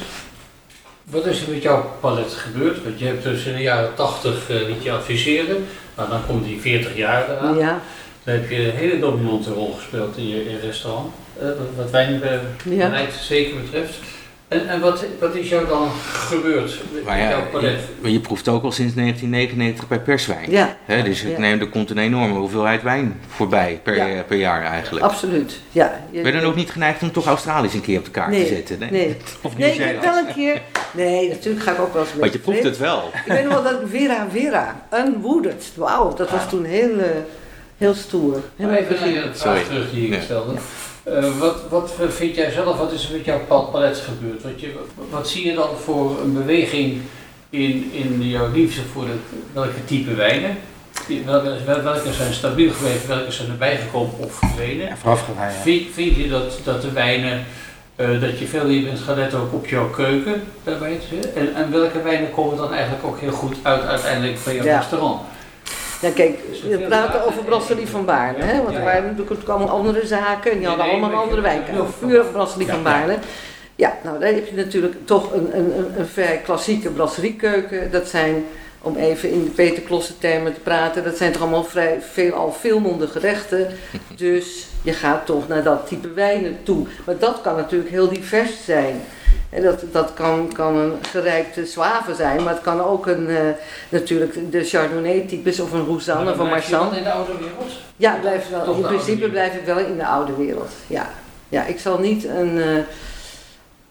wat 1.10 1.26
is 1.26 1.42
er 1.42 1.50
met 1.54 1.62
jouw 1.62 1.92
palet 2.00 2.32
gebeurd? 2.34 2.84
Want 2.84 3.00
je 3.00 3.06
hebt 3.06 3.24
dus 3.24 3.46
in 3.46 3.56
de 3.56 3.62
jaren 3.62 3.94
80 3.96 4.50
eh 4.50 4.56
liet 4.68 4.84
je 4.84 4.92
adviseren. 4.92 5.66
Nou, 5.98 6.10
dan 6.10 6.26
komt 6.28 6.46
die 6.46 6.62
40 6.62 6.96
jaar 6.96 7.30
eraan. 7.30 7.58
Ja, 7.58 7.82
Dan 8.24 8.34
heb 8.34 8.50
je 8.50 8.58
een 8.68 8.76
hele 8.76 9.00
dominante 9.00 9.50
rol 9.54 9.74
gespeeld 9.74 10.18
in 10.18 10.28
je 10.28 10.50
in 10.50 10.60
restaurant. 10.60 11.14
eh, 11.40 11.48
wat- 11.48 11.58
wat 11.76 11.90
wijnbeleid 11.92 13.14
zeker 13.14 13.62
betreft. 13.62 13.98
En, 14.48 14.68
en 14.68 14.80
wat, 14.82 15.06
wat 15.20 15.36
is 15.36 15.50
jou 15.50 15.68
dan 15.68 15.90
gebeurd 16.14 16.80
met 16.94 17.04
Maar 17.06 17.18
ja, 17.20 17.30
jouw 17.30 17.46
palet? 17.52 17.80
je, 18.02 18.12
je 18.12 18.20
proeft 18.20 18.48
ook 18.48 18.64
al 18.64 18.72
sinds 18.72 18.94
1999 18.94 19.88
bij 19.88 20.00
perswijn. 20.00 20.52
ja, 20.52 20.78
Hè, 20.86 21.04
dus 21.04 21.24
ik 21.24 21.32
Ja. 21.32 21.40
neem, 21.40 21.60
er 21.60 21.70
komt 21.70 21.90
een 21.90 21.98
enorme 21.98 22.34
hoeveelheid 22.40 22.84
wijn 22.84 23.20
voorbij 23.28 23.80
per, 23.84 23.96
Ja. 23.96 24.22
per 24.24 24.38
jaar 24.38 24.64
eigenlijk. 24.64 25.06
absoluut. 25.06 25.60
Ja, 25.72 26.02
je- 26.12 26.22
Ben 26.22 26.34
je 26.34 26.40
dan 26.42 26.50
ook 26.50 26.56
niet 26.56 26.70
geneigd 26.72 27.02
om 27.02 27.12
toch 27.12 27.26
Australisch 27.26 27.74
een 27.74 27.82
keer 27.82 27.98
op 27.98 28.06
de 28.06 28.12
kaart 28.12 28.30
Nee, 28.32 28.42
te 28.48 28.48
zetten? 28.56 28.78
nee. 28.92 29.16
Of 29.42 29.58
Nee, 29.58 29.74
ik 29.74 29.80
heb 29.82 30.02
wel 30.02 30.18
een 30.18 30.34
keer, 30.34 30.62
nee, 30.92 31.30
natuurlijk 31.30 31.64
ga 31.64 31.72
ik 31.72 31.80
ook 31.80 31.94
wel 31.94 32.02
eens 32.02 32.12
een 32.14 32.20
Want 32.20 32.34
je 32.34 32.40
proeft 32.40 32.64
het 32.64 32.78
wel. 32.78 33.12
Ik 33.26 33.32
weet 33.32 33.44
nog 33.44 33.54
wel 33.54 33.64
dat 33.64 33.82
Vera 33.90 34.28
Vera, 34.32 34.82
Unwooded, 34.94 35.72
wauw, 35.76 36.14
dat 36.14 36.30
was 36.32 36.50
toen 36.50 36.64
heel, 36.64 37.00
eh, 37.00 37.06
heel 37.78 37.94
stoer. 37.94 38.32
Maar 38.32 38.42
Helemaal 38.56 38.78
even 38.80 39.14
naar 39.14 39.24
de 39.24 39.38
vraag 39.40 39.64
terug 39.64 39.92
die 39.92 40.08
ik 40.08 40.14
Ja. 40.14 40.22
stelde. 40.22 40.54
Eh, 41.06 41.38
wat, 41.40 41.56
wat 41.70 41.94
vind 42.10 42.36
jij 42.36 42.52
zelf, 42.52 42.78
wat 42.78 42.92
is 42.92 43.06
er 43.10 43.16
met 43.18 43.26
jouw 43.26 43.40
pal- 43.48 43.66
palet 43.66 43.98
gebeurd? 43.98 44.44
Wat, 44.44 44.60
je, 44.62 44.74
wat 45.10 45.28
zie 45.30 45.46
je 45.46 45.54
dan 45.54 45.70
voor 45.84 46.20
een 46.22 46.34
beweging 46.34 47.02
in, 47.50 47.90
in 47.94 48.28
jouw 48.30 48.52
liefde 48.52 48.82
voor 48.94 49.06
de, 49.06 49.12
welke 49.54 49.86
type 49.86 50.14
wijnen? 50.14 50.58
Welke, 51.26 51.56
wel- 51.66 51.82
welke 51.82 52.14
zijn 52.14 52.34
stabiel 52.34 52.72
gebleven, 52.72 53.08
welke 53.08 53.32
zijn 53.32 53.50
erbij 53.50 53.78
gekomen 53.78 54.14
of 54.20 54.34
verdwenen? 54.34 54.88
Ja, 55.38 55.52
ja. 55.54 55.62
Vind, 55.62 55.84
vind 55.94 56.16
je 56.16 56.28
dat, 56.30 56.60
dat 56.64 56.82
de 56.82 56.92
wijnen, 56.92 57.46
eh, 57.96 58.22
dat 58.22 58.40
je 58.40 58.46
veel 58.48 58.66
meer 58.66 58.84
bent 58.84 59.00
letten 59.16 59.40
ook 59.40 59.54
op 59.54 59.68
jouw 59.68 59.90
keuken 59.90 60.44
daarbij? 60.64 61.00
En, 61.36 61.56
en 61.56 61.72
welke 61.72 62.02
wijnen 62.02 62.32
komen 62.32 62.58
dan 62.58 62.74
eigenlijk 62.74 63.06
ook 63.06 63.20
heel 63.20 63.32
goed 63.32 63.56
uit 63.62 63.84
uiteindelijk 63.86 64.44
bij 64.44 64.56
jouw 64.56 64.66
Ja. 64.66 64.78
restaurant? 64.78 65.22
Ja, 66.06 66.12
kijk, 66.12 66.40
we 66.70 66.78
praten 66.78 67.26
over 67.26 67.44
Brasserie 67.44 67.88
van 67.88 68.06
Baarle, 68.06 68.44
hè? 68.44 68.64
want 68.64 68.76
er 68.76 68.84
waren 68.84 69.16
natuurlijk 69.18 69.50
allemaal 69.50 69.70
andere 69.70 70.06
zaken 70.06 70.52
en 70.52 70.58
die 70.58 70.68
hadden 70.68 70.86
allemaal 70.86 71.14
andere. 71.14 71.42
Ja. 71.42 71.62
Puur 72.00 72.26
Brasserie 72.26 72.68
van. 72.68 72.84
Baarle. 72.84 73.18
Ja, 73.76 73.98
nou 74.04 74.20
daar 74.20 74.34
heb 74.34 74.48
je 74.48 74.56
natuurlijk 74.56 74.96
toch 75.06 75.34
een, 75.34 75.58
een, 75.58 75.78
een, 75.78 76.00
een 76.00 76.08
vrij 76.08 76.42
klassieke 76.44 76.90
brasseriekeuken. 76.90 77.92
Dat 77.92 78.08
zijn, 78.08 78.46
om 78.82 78.96
even 78.96 79.32
in 79.32 79.44
de 79.44 79.50
Peter 79.50 79.84
Klossen 79.84 80.18
termen 80.20 80.54
te 80.54 80.60
praten, 80.60 81.04
dat 81.04 81.18
zijn 81.18 81.32
toch 81.32 81.42
allemaal 81.42 81.64
vrij 81.64 82.02
veel 82.02 82.34
al 82.34 82.52
veelmonde 82.52 83.08
gerechten. 83.08 83.68
Dus 84.16 84.68
je 84.82 84.94
gaat 84.94 85.26
toch 85.26 85.48
naar 85.48 85.64
dat 85.64 85.88
type 85.88 86.14
wijnen 86.14 86.58
toe. 86.64 86.88
Maar 87.06 87.18
dat 87.18 87.42
kan 87.42 87.56
natuurlijk 87.56 87.90
heel 87.90 88.10
divers 88.10 88.66
zijn. 88.66 89.02
En 89.50 89.64
dat, 89.64 89.84
dat 89.92 90.14
kan, 90.14 90.50
kan 90.54 90.76
een 90.76 90.94
gerijpte 91.10 91.66
zwavel 91.66 92.16
zijn, 92.16 92.44
maar 92.44 92.54
het 92.54 92.62
kan 92.64 92.82
ook 92.82 93.08
een, 93.08 93.30
eh, 93.30 93.38
natuurlijk 93.90 94.52
de 94.52 94.64
Chardonnay-types 94.64 95.60
of 95.60 95.72
een 95.72 95.86
Roussanne 95.86 96.36
van 96.36 96.48
Blijf 96.48 96.66
je 96.66 96.72
dan 96.72 96.80
Marsan. 96.80 96.98
in 96.98 97.04
de 97.04 97.12
oude 97.12 97.32
wereld? 97.40 97.72
Ja, 97.96 98.18
blijf 98.22 98.50
wel, 98.50 98.76
in 98.76 98.82
principe 98.82 99.12
wereld. 99.16 99.32
blijf 99.32 99.54
ik 99.54 99.66
wel 99.66 99.78
in 99.78 99.98
de 99.98 100.06
oude 100.06 100.36
wereld. 100.36 100.72
Ja, 100.88 101.10
ja 101.50 101.66
ik 101.66 101.80
zal 101.80 102.00
niet 102.00 102.26
een, 102.26 102.62
eh, 102.62 102.78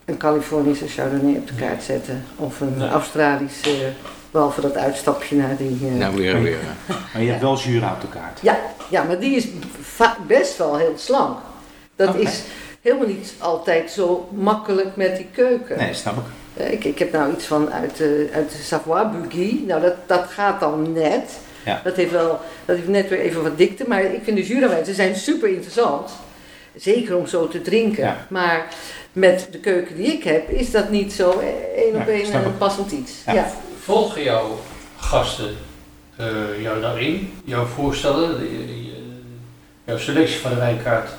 een 0.04 0.16
Californische 0.16 0.88
Chardonnay 0.88 1.36
op 1.36 1.46
de 1.46 1.54
kaart 1.54 1.82
zetten 1.82 2.24
of 2.36 2.60
een 2.60 2.74
Nee. 2.76 2.88
Australische, 2.88 3.92
behalve 4.30 4.60
dat 4.60 4.76
uitstapje 4.76 5.36
naar 5.36 5.56
die. 5.56 5.78
eh, 5.92 5.94
Nou, 5.98 6.16
weer, 6.16 6.42
weer. 6.42 6.58
Maar 7.12 7.22
je 7.22 7.28
hebt 7.30 7.42
wel 7.42 7.56
Jura 7.58 7.92
op 7.92 8.00
de 8.00 8.08
kaart. 8.08 8.38
ja, 8.42 8.58
ja, 8.90 9.02
maar 9.02 9.18
die 9.18 9.36
is 9.36 9.46
best 10.26 10.56
wel 10.58 10.76
heel 10.76 10.94
slank. 10.96 11.38
Dat 11.96 12.14
is 12.14 12.42
helemaal 12.84 13.06
niet 13.06 13.34
altijd 13.38 13.90
zo 13.90 14.28
makkelijk 14.32 14.96
met 14.96 15.16
die 15.16 15.26
keuken. 15.32 15.78
Nee, 15.78 15.94
snap 15.94 16.16
ik. 16.16 16.22
Eh, 16.62 16.72
Ik, 16.72 16.84
ik 16.84 16.98
heb 16.98 17.12
nou 17.12 17.32
iets 17.32 17.44
van 17.44 17.72
uit 17.72 17.96
de, 17.96 18.30
uit 18.32 18.50
de 18.50 18.58
Savoie 18.62 19.08
Buggy. 19.08 19.60
Nou, 19.66 19.80
dat, 19.80 19.94
dat 20.06 20.24
gaat 20.28 20.60
dan 20.60 20.92
net. 20.92 21.30
Ja. 21.64 21.80
Dat, 21.84 21.96
heeft 21.96 22.10
wel, 22.10 22.40
dat 22.64 22.76
heeft 22.76 22.88
net 22.88 23.08
weer 23.08 23.20
even 23.20 23.42
wat 23.42 23.58
dikte. 23.58 23.84
Maar 23.88 24.02
ik 24.04 24.20
vind 24.24 24.36
de 24.36 24.46
Jurawijnen, 24.46 24.86
ze 24.86 24.94
zijn 24.94 25.16
super 25.16 25.48
interessant. 25.48 26.10
Zeker 26.76 27.16
om 27.16 27.26
zo 27.26 27.48
te 27.48 27.62
drinken. 27.62 28.04
Ja. 28.04 28.26
Maar 28.28 28.66
met 29.12 29.48
de 29.50 29.58
keuken 29.58 29.96
die 29.96 30.06
ik 30.06 30.24
heb, 30.24 30.50
is 30.50 30.70
dat 30.70 30.90
niet 30.90 31.12
zo 31.12 31.42
één 31.76 31.94
op 31.94 32.06
één 32.06 32.34
een 32.34 32.58
passend 32.58 32.92
iets. 32.92 33.12
Ja. 33.26 33.32
Ja. 33.32 33.50
Volgen 33.80 34.22
jouw 34.22 34.58
gasten 34.96 35.56
eh, 36.16 36.26
jou 36.62 36.80
daarin, 36.80 37.32
jouw 37.44 37.64
voorstellen, 37.64 38.48
jouw 39.84 39.98
selectie 39.98 40.38
van 40.40 40.50
de 40.50 40.56
wijnkaart, 40.56 41.10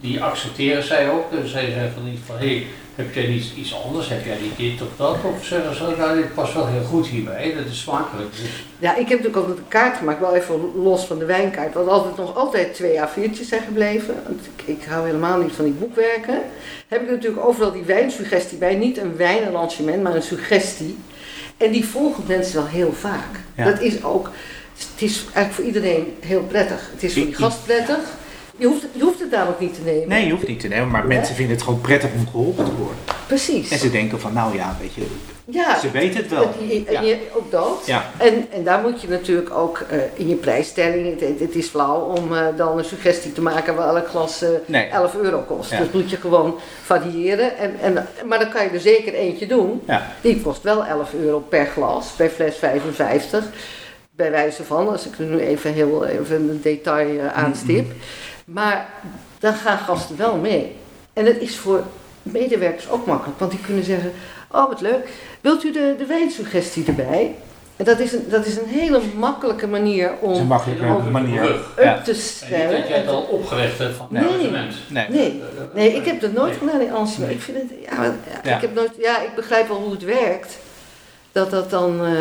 die 0.00 0.22
accepteren 0.22 0.82
zij 0.82 1.10
ook. 1.10 1.30
Dus 1.30 1.50
zij 1.50 1.64
zeggen 1.64 1.92
van 1.92 2.04
niet 2.10 2.18
van, 2.26 2.36
hé, 2.36 2.46
hey, 2.46 2.66
heb 2.94 3.14
jij 3.14 3.26
niet 3.26 3.52
iets 3.56 3.74
anders? 3.84 4.08
Heb 4.08 4.24
jij 4.24 4.38
niet 4.42 4.56
dit 4.56 4.88
of 4.88 4.96
dat? 4.96 5.16
Of 5.22 5.44
zeggen 5.44 5.74
ze, 5.76 5.94
nou, 5.98 6.16
dit 6.16 6.34
past 6.34 6.54
wel 6.54 6.66
heel 6.66 6.82
goed 6.82 7.06
hierbij, 7.06 7.54
dat 7.56 7.66
is 7.66 7.80
smakelijk. 7.80 8.30
Dus, 8.30 8.64
Ja, 8.78 8.90
ik 8.96 9.08
heb 9.08 9.22
natuurlijk 9.22 9.36
ook 9.36 9.56
een 9.56 9.68
kaart 9.68 9.96
gemaakt, 9.96 10.20
wel 10.20 10.34
even 10.34 10.82
los 10.82 11.04
van 11.04 11.18
de 11.18 11.24
wijnkaart. 11.24 11.74
Want 11.74 11.88
altijd 11.88 12.16
nog 12.16 12.36
altijd 12.36 12.74
twee 12.74 12.98
A4'tjes 12.98 13.48
zijn 13.48 13.62
gebleven. 13.62 14.14
Want 14.26 14.40
ik, 14.56 14.76
ik 14.76 14.84
hou 14.88 15.06
helemaal 15.06 15.40
niet 15.40 15.52
van 15.52 15.64
die 15.64 15.74
boekwerken. 15.74 16.40
Heb 16.88 17.02
ik 17.02 17.10
natuurlijk 17.10 17.44
overal 17.46 17.72
die 17.72 17.82
wijnsuggestie 17.82 18.58
bij. 18.58 18.74
Niet 18.74 18.98
een 18.98 19.16
wijnarrangement, 19.16 20.02
maar 20.02 20.14
een 20.14 20.22
suggestie. 20.22 20.98
En 21.56 21.70
die 21.70 21.84
volgen 21.84 22.24
mensen 22.26 22.54
wel 22.54 22.66
heel 22.66 22.92
vaak. 22.92 23.40
Ja. 23.54 23.64
Dat 23.64 23.80
is 23.80 24.04
ook, 24.04 24.30
het 24.78 25.02
is 25.02 25.22
eigenlijk 25.22 25.52
voor 25.52 25.64
iedereen 25.64 26.16
heel 26.20 26.42
prettig. 26.42 26.90
Het 26.92 27.02
is 27.02 27.14
voor 27.14 27.24
die 27.24 27.34
gast 27.34 27.64
prettig. 27.64 27.98
Je 28.60 28.66
hoeft, 28.66 28.82
het- 28.82 28.90
je 28.92 29.02
hoeft 29.02 29.20
het 29.20 29.30
namelijk 29.30 29.60
niet 29.60 29.74
te 29.74 29.80
nemen. 29.84 30.08
Nee, 30.08 30.24
je 30.26 30.32
hoeft 30.32 30.46
niet 30.48 30.60
te 30.60 30.68
nemen, 30.68 30.88
maar 30.90 31.06
mensen 31.06 31.34
vinden 31.34 31.54
het 31.54 31.64
gewoon 31.64 31.80
prettig 31.80 32.10
om 32.16 32.26
geholpen 32.30 32.64
te 32.64 32.74
worden. 32.76 32.96
Precies. 33.26 33.70
En 33.70 33.78
ze 33.78 33.90
denken 33.90 34.20
van, 34.20 34.32
nou 34.32 34.56
ja, 34.56 34.76
weet 34.80 34.94
je, 34.94 35.02
ja, 35.44 35.78
ze 35.80 35.90
weten 35.90 36.20
het 36.20 36.30
wel. 36.30 36.50
Je- 36.68 36.84
Ja. 36.90 37.00
je- 37.00 37.18
ook 37.34 37.50
dat. 37.50 37.82
Ja. 37.86 38.10
En, 38.16 38.46
en 38.52 38.64
daar 38.64 38.80
moet 38.80 39.00
je 39.00 39.08
natuurlijk 39.08 39.50
ook 39.54 39.78
eh, 39.90 39.98
in 40.14 40.28
je 40.28 40.34
prijsstelling, 40.34 41.20
het, 41.20 41.40
het 41.40 41.54
is 41.54 41.66
flauw 41.66 42.00
om 42.00 42.34
eh, 42.36 42.46
dan 42.56 42.78
een 42.78 42.84
suggestie 42.84 43.32
te 43.32 43.42
maken 43.42 43.74
waar 43.74 43.94
elk 43.96 44.08
glas 44.08 44.42
eh, 44.42 44.48
Nee. 44.66 44.86
11 44.88 45.14
euro 45.16 45.38
kost. 45.46 45.70
Dus 45.78 45.86
moet 45.92 46.10
je 46.10 46.16
gewoon 46.16 46.58
variëren. 46.82 47.56
En, 47.58 47.72
en, 47.82 48.06
maar 48.26 48.38
dan 48.38 48.50
kan 48.50 48.62
je 48.64 48.70
er 48.70 48.80
zeker 48.80 49.14
eentje 49.14 49.46
doen. 49.46 49.80
Ja. 49.86 50.12
Die 50.20 50.40
kost 50.40 50.62
wel 50.62 50.84
11 50.86 51.12
euro 51.22 51.38
per 51.38 51.66
glas, 51.66 52.06
per 52.16 52.28
fles 52.28 52.56
55. 52.56 53.44
Bij 54.10 54.30
wijze 54.30 54.64
van, 54.64 54.88
als 54.88 55.06
ik 55.06 55.18
er 55.18 55.24
nu 55.24 55.38
even 55.38 55.72
heel 55.72 56.04
even 56.06 56.36
een 56.36 56.60
detail 56.62 57.18
eh, 57.20 57.26
aanstip. 57.44 57.92
Maar 58.52 58.88
dan 59.38 59.54
gaan 59.54 59.78
gasten 59.78 60.16
wel 60.16 60.36
mee. 60.36 60.76
En 61.12 61.24
dat 61.24 61.36
is 61.36 61.56
voor 61.56 61.84
medewerkers 62.22 62.88
ook 62.90 63.06
makkelijk, 63.06 63.38
want 63.38 63.50
die 63.50 63.60
kunnen 63.60 63.84
zeggen: 63.84 64.12
Oh, 64.50 64.68
wat 64.68 64.80
leuk, 64.80 65.08
wilt 65.40 65.64
u 65.64 65.72
de, 65.72 65.94
de 65.98 66.06
wijnsuggestie 66.06 66.84
erbij? 66.86 67.34
En 67.76 67.84
dat 67.86 67.98
is, 67.98 68.12
een, 68.12 68.24
dat 68.28 68.46
is 68.46 68.56
een 68.56 68.66
hele 68.68 69.00
makkelijke 69.16 69.66
manier 69.66 70.04
is 70.10 70.18
een 70.22 70.28
om 70.28 70.46
makkelijke 70.46 70.84
Om- 70.84 71.10
manier. 71.10 71.40
Rug. 71.42 71.72
up 71.78 71.84
Ja. 71.84 72.00
te 72.00 72.10
en 72.10 72.16
niet 72.16 72.22
stellen. 72.24 72.80
dat 72.80 72.88
jij 72.88 72.98
het 72.98 73.08
al 73.08 73.22
opgelegd 73.22 73.78
hebt 73.78 73.96
van 73.96 74.06
Nee. 74.10 74.22
het 74.22 74.32
argument. 74.32 74.74
Nee. 74.88 75.08
Nee, 75.08 75.42
nee, 75.74 75.92
ik 75.94 76.04
heb 76.04 76.20
dat 76.20 76.32
nooit 76.32 76.60
Nee. 76.60 76.70
gedaan 76.70 76.80
in. 76.86 76.92
Nee. 77.18 77.30
Ik 77.34 77.40
vind 77.40 77.56
het, 77.56 77.70
ja, 77.90 78.14
Ja. 78.42 78.54
ik 78.54 78.60
heb 78.60 78.74
nooit, 78.74 78.90
ja, 78.98 79.20
ik 79.20 79.34
begrijp 79.34 79.68
wel 79.68 79.76
hoe 79.76 79.90
het 79.92 80.04
werkt. 80.04 80.58
Dat 81.32 81.50
dat 81.50 81.70
dan, 81.70 82.04
eh, 82.04 82.12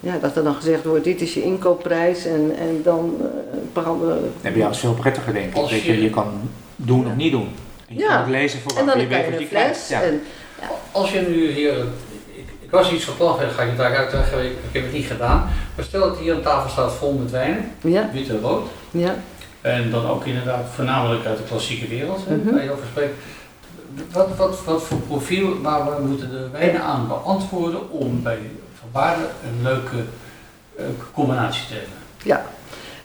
ja, 0.00 0.18
dat 0.20 0.36
er 0.36 0.44
dan 0.44 0.54
gezegd 0.54 0.84
wordt, 0.84 1.04
dit 1.04 1.20
is 1.20 1.34
je 1.34 1.42
inkoopprijs 1.42 2.24
en, 2.24 2.54
en 2.58 2.80
dan 2.84 3.16
eh, 3.20 3.58
bepaalde... 3.72 4.06
Nee, 4.40 4.52
bij 4.52 4.60
jou 4.60 4.70
is 4.70 4.78
veel 4.78 4.94
prettiger, 4.94 5.32
denk 5.32 5.46
ik. 5.50 5.54
Als 5.56 5.70
Weet 5.70 5.82
je, 5.82 5.92
je- 5.96 6.02
je 6.02 6.10
kan 6.10 6.50
doen 6.76 7.06
of 7.06 7.14
niet 7.16 7.32
doen. 7.32 7.48
En 7.88 7.94
je 7.94 8.00
Ja. 8.00 8.08
kan 8.08 8.18
het 8.18 8.28
lezen 8.30 8.60
voor 8.60 8.78
En 8.78 8.86
dan 8.86 9.00
je 9.00 9.06
weet 9.06 9.24
je 9.24 9.30
wat 9.30 9.40
je 9.40 9.46
krijgt. 9.48 9.88
Ja. 9.88 10.02
En, 10.02 10.20
Als 10.92 11.12
je 11.12 11.20
nu 11.20 11.50
hier, 11.50 11.72
ik, 12.34 12.44
ik 12.60 12.70
was 12.70 12.92
iets 12.92 13.04
van 13.04 13.16
plan, 13.16 13.38
ga 13.38 13.62
ik 13.62 13.68
het 13.68 13.78
daar 13.78 13.96
uitleggen, 13.96 14.38
ik, 14.44 14.50
ik 14.50 14.72
heb 14.72 14.82
het 14.82 14.92
niet 14.92 15.06
gedaan. 15.06 15.48
Maar 15.76 15.84
stel 15.84 16.00
dat 16.00 16.18
hier 16.18 16.34
een 16.34 16.42
tafel 16.42 16.70
staat 16.70 16.92
vol 16.92 17.12
met 17.12 17.30
wijn, 17.30 17.72
ja, 17.80 18.10
wit 18.12 18.28
en 18.28 18.40
rood. 18.40 18.66
ja. 18.90 19.14
En 19.60 19.90
dan 19.90 20.06
ook 20.08 20.24
inderdaad 20.26 20.64
voornamelijk 20.74 21.26
uit 21.26 21.36
de 21.36 21.42
klassieke 21.48 21.86
wereld, 21.88 22.20
hè, 22.26 22.36
Mhm. 22.36 22.54
waar 22.54 22.64
je 22.64 22.70
over 22.72 22.84
spreekt. 22.90 23.14
Wat, 24.12 24.56
voor 24.82 24.98
profiel, 25.06 25.60
waar 25.62 25.84
we 25.96 26.02
moeten 26.06 26.30
de 26.30 26.48
wijnen 26.52 26.82
aan 26.82 27.08
beantwoorden 27.08 27.90
om 27.90 28.22
bij 28.22 28.38
Van 28.78 28.88
Baarle 28.92 29.24
een 29.24 29.62
leuke 29.62 29.96
combinatie 31.14 31.66
te 31.66 31.72
hebben? 31.74 31.92
Ja. 32.22 32.44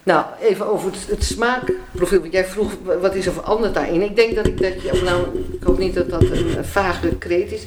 Nou, 0.04 0.26
even 0.42 0.68
over 0.68 0.92
het, 1.08 1.24
smaakprofiel. 1.24 2.20
Want 2.20 2.34
jij 2.34 2.46
vroeg, 2.46 2.72
wa- 2.84 2.98
wat 2.98 3.16
is 3.16 3.26
er 3.26 3.34
veranderd 3.34 3.74
daarin? 3.74 4.02
Ik 4.02 4.16
denk 4.16 4.36
dat 4.36 4.48
ik 4.48 4.62
dat 4.62 4.82
je, 4.82 5.02
nou, 5.04 5.46
ik 5.52 5.64
hoop 5.64 5.78
niet 5.78 5.94
dat 5.94 6.10
dat 6.10 6.22
een, 6.22 6.58
een 6.58 6.66
vage 6.66 7.08
kreet 7.16 7.52
is. 7.52 7.64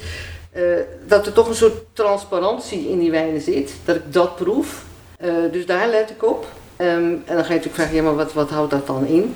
eh, 0.51 0.63
dat 1.07 1.25
er 1.25 1.33
toch 1.33 1.47
een 1.47 1.55
soort 1.55 1.73
transparantie 1.93 2.89
in 2.89 2.99
die 2.99 3.11
wijnen 3.11 3.41
zit. 3.41 3.73
Dat 3.85 3.95
ik 3.95 4.13
dat 4.13 4.35
proef. 4.35 4.83
Eh, 5.17 5.31
dus 5.51 5.65
daar 5.65 5.87
let 5.87 6.09
ik 6.09 6.23
op. 6.25 6.47
Ehm, 6.75 6.89
en 6.95 7.21
dan 7.25 7.37
ga 7.45 7.53
je 7.53 7.59
natuurlijk 7.59 7.75
vragen, 7.75 7.95
ja, 7.95 8.01
maar 8.03 8.15
wat, 8.15 8.33
wat 8.33 8.49
houdt 8.49 8.71
dat 8.71 8.87
dan 8.87 9.05
in? 9.05 9.35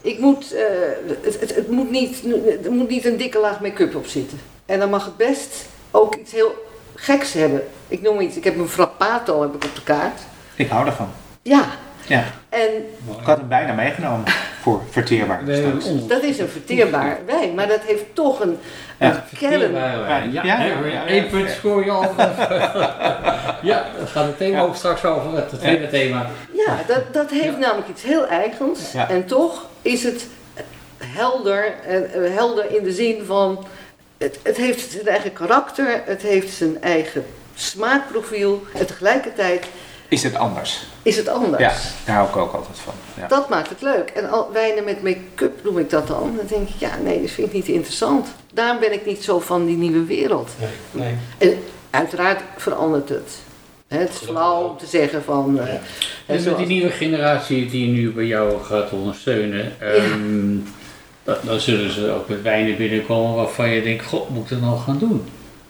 Ik 0.00 0.18
moet, 0.18 0.52
eh, 0.52 0.62
het, 1.22 1.40
het, 1.40 1.54
het 1.54 1.70
moet 1.70 1.90
niet, 1.90 2.24
er 2.64 2.72
moet 2.72 2.88
niet 2.88 3.04
een 3.04 3.16
dikke 3.16 3.38
laag 3.38 3.60
make-up 3.60 3.94
op 3.94 4.06
zitten. 4.06 4.38
En 4.66 4.78
dan 4.78 4.90
mag 4.90 5.04
het 5.04 5.16
best 5.16 5.66
ook 5.90 6.14
iets 6.14 6.32
heel 6.32 6.66
geks 6.94 7.32
hebben. 7.32 7.62
Ik 7.88 8.02
noem 8.02 8.20
iets, 8.20 8.36
ik 8.36 8.44
heb 8.44 8.58
een 8.58 8.68
frappato 8.68 9.42
heb 9.42 9.54
ik 9.54 9.64
op 9.64 9.74
de 9.74 9.82
kaart. 9.82 10.20
Ik 10.56 10.68
hou 10.68 10.84
daarvan. 10.84 11.08
Ja, 11.42 11.64
Ja. 12.08 12.24
en 12.48 12.68
Ik 13.20 13.24
had 13.24 13.38
hem 13.38 13.48
bijna 13.48 13.72
meegenomen 13.72 14.24
voor 14.60 14.82
verteerbaar 14.90 15.40
straks. 15.52 16.06
dat 16.06 16.22
is 16.22 16.38
een 16.38 16.48
verteerbaar 16.48 17.18
wijn, 17.26 17.54
maar 17.54 17.68
dat 17.68 17.80
heeft 17.86 18.04
toch 18.12 18.40
een, 18.40 18.58
Ja, 18.98 19.06
een 19.30 19.38
kern. 19.38 19.72
Ja, 19.72 20.28
Ja, 20.32 20.42
ja, 20.86 21.06
één 21.06 21.26
punt 21.28 21.50
scoor 21.50 21.84
je 21.84 21.90
al. 21.90 22.02
ja, 23.62 23.84
dat 23.98 24.08
gaat 24.08 24.26
het 24.26 24.36
thema 24.36 24.56
Ja. 24.56 24.62
ook 24.62 24.74
straks 24.76 25.04
over, 25.04 25.36
het 25.36 25.48
tweede 25.60 25.88
thema. 25.88 26.26
Ja, 26.52 26.76
dat, 26.86 27.12
dat 27.14 27.30
heeft 27.30 27.44
Ja. 27.44 27.58
namelijk 27.58 27.88
iets 27.88 28.02
heel 28.02 28.26
eigens. 28.26 28.92
Ja. 28.92 29.08
En 29.08 29.24
toch 29.26 29.66
is 29.82 30.04
het 30.04 30.26
helder, 31.04 31.72
en 31.86 32.12
eh, 32.12 32.34
helder 32.34 32.76
in 32.76 32.82
de 32.84 32.92
zin 32.92 33.22
van, 33.26 33.66
het, 34.18 34.38
het 34.42 34.56
heeft 34.56 34.90
zijn 34.90 35.06
eigen 35.06 35.32
karakter, 35.32 36.02
het 36.04 36.22
heeft 36.22 36.54
zijn 36.54 36.82
eigen 36.82 37.24
smaakprofiel 37.54 38.62
en 38.78 38.86
tegelijkertijd 38.86 39.66
Is 40.08 40.22
het 40.22 40.34
anders? 40.34 40.86
is 41.02 41.16
het 41.16 41.28
anders. 41.28 41.62
Ja, 41.62 41.72
daar 42.04 42.16
hou 42.16 42.28
ik 42.28 42.36
ook 42.36 42.52
altijd 42.52 42.78
van. 42.78 42.94
Ja. 43.16 43.26
Dat 43.28 43.48
maakt 43.48 43.68
het 43.68 43.82
leuk. 43.82 44.10
En 44.10 44.30
al 44.30 44.50
wijnen 44.52 44.84
met 44.84 45.02
make-up 45.02 45.64
noem 45.64 45.78
ik 45.78 45.90
dat 45.90 46.06
dan. 46.06 46.32
Dan 46.36 46.46
denk 46.48 46.68
ik, 46.68 46.74
ja, 46.78 46.90
nee, 47.02 47.20
dat 47.20 47.30
vind 47.30 47.46
ik 47.46 47.52
niet 47.52 47.68
interessant. 47.68 48.26
Daarom 48.52 48.80
ben 48.80 48.92
ik 48.92 49.06
niet 49.06 49.24
zo 49.24 49.40
van 49.40 49.66
die 49.66 49.76
nieuwe 49.76 50.04
wereld. 50.04 50.50
Nee. 50.90 51.14
En 51.38 51.58
uiteraard 51.90 52.40
verandert 52.56 53.08
het. 53.08 53.38
Hè, 53.88 53.98
Het 53.98 54.10
is 54.10 54.16
flauw 54.28 54.62
om 54.62 54.76
te 54.78 54.86
zeggen 54.86 55.22
van... 55.24 55.58
eh, 55.60 55.66
hè, 55.66 55.78
En 56.34 56.44
met 56.44 56.56
die 56.56 56.66
nieuwe 56.66 56.90
generatie 56.90 57.66
die 57.70 57.88
nu 57.88 58.10
bij 58.12 58.24
jou 58.26 58.62
gaat 58.64 58.90
ondersteunen, 58.92 59.72
ehm, 59.80 60.56
dan, 61.24 61.36
dan 61.42 61.60
zullen 61.60 61.90
ze 61.92 62.10
ook 62.10 62.28
met 62.28 62.42
wijnen 62.42 62.76
binnenkomen 62.76 63.34
waarvan 63.36 63.70
je 63.70 63.82
denkt, 63.82 64.04
god, 64.04 64.28
moet 64.28 64.42
ik 64.44 64.50
dat 64.50 64.60
nou 64.60 64.78
gaan 64.78 64.98
doen? 64.98 65.24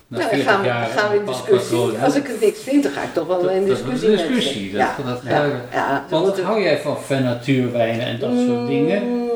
Nou, 0.08 0.22
dan 0.22 0.30
40 0.32 0.50
gaan 0.52 0.62
we, 0.62 0.68
gaan 0.98 1.14
in 1.14 1.24
discussie. 1.24 1.76
patroon. 1.78 2.00
Als 2.00 2.14
ik 2.14 2.26
het 2.26 2.40
niks 2.40 2.60
vind, 2.60 2.82
dan 2.82 2.92
ga 2.92 3.02
ik 3.02 3.12
toch 3.14 3.26
wel 3.26 3.42
Dat- 3.42 3.50
in 3.50 3.66
dat 3.66 3.76
is 3.76 3.82
discussie 3.82 4.08
een 4.10 4.16
discussie, 4.16 4.70
dat- 4.72 4.80
ja, 4.80 4.94
dat- 5.04 5.20
ja, 5.24 5.42
dat- 5.42 5.52
ja, 5.72 6.04
Want 6.10 6.26
dat- 6.26 6.36
wat 6.36 6.44
hou 6.44 6.60
jij 6.62 6.78
van 6.78 6.96
van 7.02 7.22
natuurwijnen 7.22 8.06
en 8.06 8.18
dat 8.18 8.30
soort 8.46 8.66
dingen? 8.66 9.02
Mm, 9.08 9.26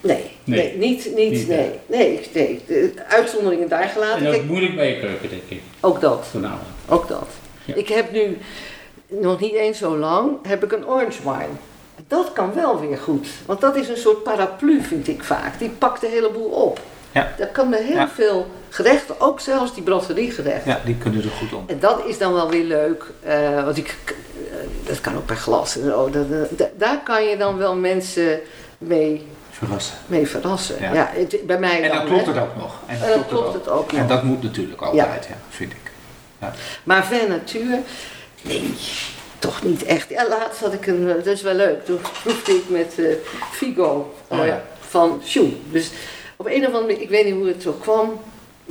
Nee, 0.00 0.24
Nee. 0.44 0.58
nee, 0.60 0.76
niet, 0.76 1.04
niet, 1.16 1.30
Niet, 1.30 1.48
nee, 1.48 1.70
nee, 1.86 2.20
nee. 2.34 2.60
De 2.66 2.92
uitzonderingen 3.08 3.68
daar 3.68 3.88
gelaten. 3.88 4.20
En 4.20 4.26
ook 4.26 4.32
Kijk, 4.32 4.44
moeilijk 4.44 4.74
bij 4.76 4.88
je 4.94 5.00
keuken, 5.00 5.28
denk 5.28 5.42
ik, 5.48 5.60
ook 5.80 6.00
dat. 6.00 6.26
voornamelijk. 6.30 6.68
Ook 6.88 7.08
dat. 7.08 7.26
Ja. 7.64 7.74
Ik 7.74 7.88
heb 7.88 8.12
nu, 8.12 8.38
nog 9.08 9.40
niet 9.40 9.52
eens 9.54 9.78
zo 9.78 9.96
lang, 9.96 10.30
heb 10.46 10.64
ik 10.64 10.72
een 10.72 10.86
orange 10.88 11.22
wine. 11.22 11.48
Dat 12.08 12.32
kan 12.32 12.54
wel 12.54 12.80
weer 12.80 12.96
goed. 12.98 13.28
Want 13.46 13.60
dat 13.60 13.76
is 13.76 13.88
een 13.88 13.96
soort 13.96 14.22
paraplu, 14.22 14.80
vind 14.82 15.08
ik 15.08 15.22
vaak. 15.24 15.58
Die 15.58 15.68
pakt 15.70 16.00
de 16.00 16.06
hele 16.08 16.30
boel 16.30 16.48
op. 16.50 16.80
Ja. 17.38 17.46
Kan 17.52 17.68
met 17.68 17.80
heel 17.80 17.94
Ja. 17.96 18.08
veel 18.08 18.46
gerechten, 18.68 19.20
ook 19.20 19.40
zelfs 19.40 19.74
die 19.74 19.82
brasseriegerechten. 19.82 20.70
Ja, 20.70 20.80
die 20.84 20.96
kunnen 20.96 21.22
er 21.22 21.30
goed 21.30 21.52
om. 21.52 21.64
En 21.66 21.78
dat 21.80 22.04
is 22.06 22.18
dan 22.18 22.32
wel 22.32 22.50
weer 22.50 22.64
leuk. 22.64 23.04
eh, 23.24 23.64
want 23.64 23.76
ik, 23.76 23.96
eh, 24.04 24.56
dat 24.86 25.00
kan 25.00 25.16
ook 25.16 25.26
per 25.26 25.36
glas. 25.36 25.76
en 25.78 25.84
zo. 25.84 26.10
Dat, 26.10 26.68
daar 26.76 27.00
kan 27.04 27.24
je 27.24 27.36
dan 27.36 27.56
wel 27.56 27.74
mensen 27.74 28.40
mee, 28.78 29.26
Verrassen. 29.50 29.94
mee 30.06 30.26
verrassen. 30.28 30.76
Ja. 30.80 30.92
Ja. 30.94 31.10
het, 31.14 31.46
bij 31.46 31.58
mij 31.58 31.82
En 31.82 31.88
dan. 31.88 31.96
dan 31.98 32.06
klopt 32.06 32.26
hè. 32.26 32.32
het 32.32 32.42
ook 32.42 32.56
nog. 32.56 32.74
En 32.86 33.00
En 33.02 33.08
dan 33.08 33.26
klopt 33.26 33.54
het 33.54 33.68
ook 33.68 33.92
En 33.92 33.98
nog. 33.98 34.08
dat 34.08 34.22
moet 34.22 34.42
natuurlijk 34.42 34.80
altijd, 34.82 35.26
ja, 35.28 35.34
vind 35.48 35.72
ik. 35.72 35.90
Maar 36.84 37.04
Van 37.06 37.28
Natuur, 37.28 37.78
nee, 38.42 38.74
toch 39.38 39.62
niet 39.62 39.82
echt. 39.84 40.08
Ja, 40.08 40.28
laatst 40.28 40.60
had 40.60 40.72
ik 40.72 40.86
een, 40.86 41.08
eh, 41.08 41.14
dat 41.14 41.26
is 41.26 41.42
wel 41.42 41.54
leuk, 41.54 41.84
toen 41.84 41.98
proefde 42.22 42.52
ik 42.52 42.64
met 42.68 42.94
eh 42.98 43.04
Figo 43.50 44.14
Oh, 44.28 44.46
ja. 44.46 44.62
van 44.88 45.22
Sjoe. 45.26 45.48
Dus 45.70 45.90
op 46.38 46.46
een 46.46 46.60
of 46.60 46.66
andere 46.66 46.86
manier, 46.86 47.00
ik 47.00 47.08
weet 47.08 47.24
niet 47.24 47.34
hoe 47.34 47.46
het 47.46 47.62
zo 47.62 47.72
kwam, 47.72 48.20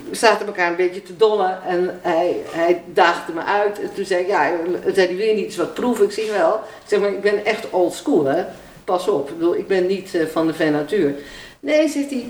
we 0.09 0.15
zaten 0.15 0.47
elkaar 0.47 0.69
een 0.69 0.75
beetje 0.75 1.03
te 1.03 1.17
dollen 1.17 1.63
en 1.63 1.99
hij, 2.01 2.41
hij 2.49 2.81
daagde 2.93 3.33
me 3.33 3.43
uit. 3.43 3.81
En 3.81 3.93
toen 3.93 4.05
zei 4.05 4.21
ik, 4.21 4.27
ja, 4.27 4.51
zei 4.93 5.07
hij, 5.07 5.15
wil 5.15 5.25
je 5.25 5.33
niet 5.33 5.45
eens 5.45 5.55
wat 5.55 5.73
proeven? 5.73 6.05
Ik 6.05 6.11
zeg 6.11 6.31
wel, 6.37 6.53
ik 6.53 6.87
zeg 6.87 6.99
maar, 6.99 7.09
ik 7.09 7.21
ben 7.21 7.45
echt 7.45 7.69
old 7.69 7.93
school 7.93 8.25
hè, 8.25 8.43
pas 8.83 9.07
op. 9.07 9.29
Ik 9.29 9.37
bedoel, 9.37 9.55
ik 9.55 9.67
ben 9.67 9.87
niet 9.87 10.15
eh, 10.15 10.25
van 10.25 10.47
de 10.47 10.53
Van 10.53 10.71
Natuur. 10.71 11.15
Nee, 11.59 11.89
zegt 11.89 12.09
hij, 12.09 12.25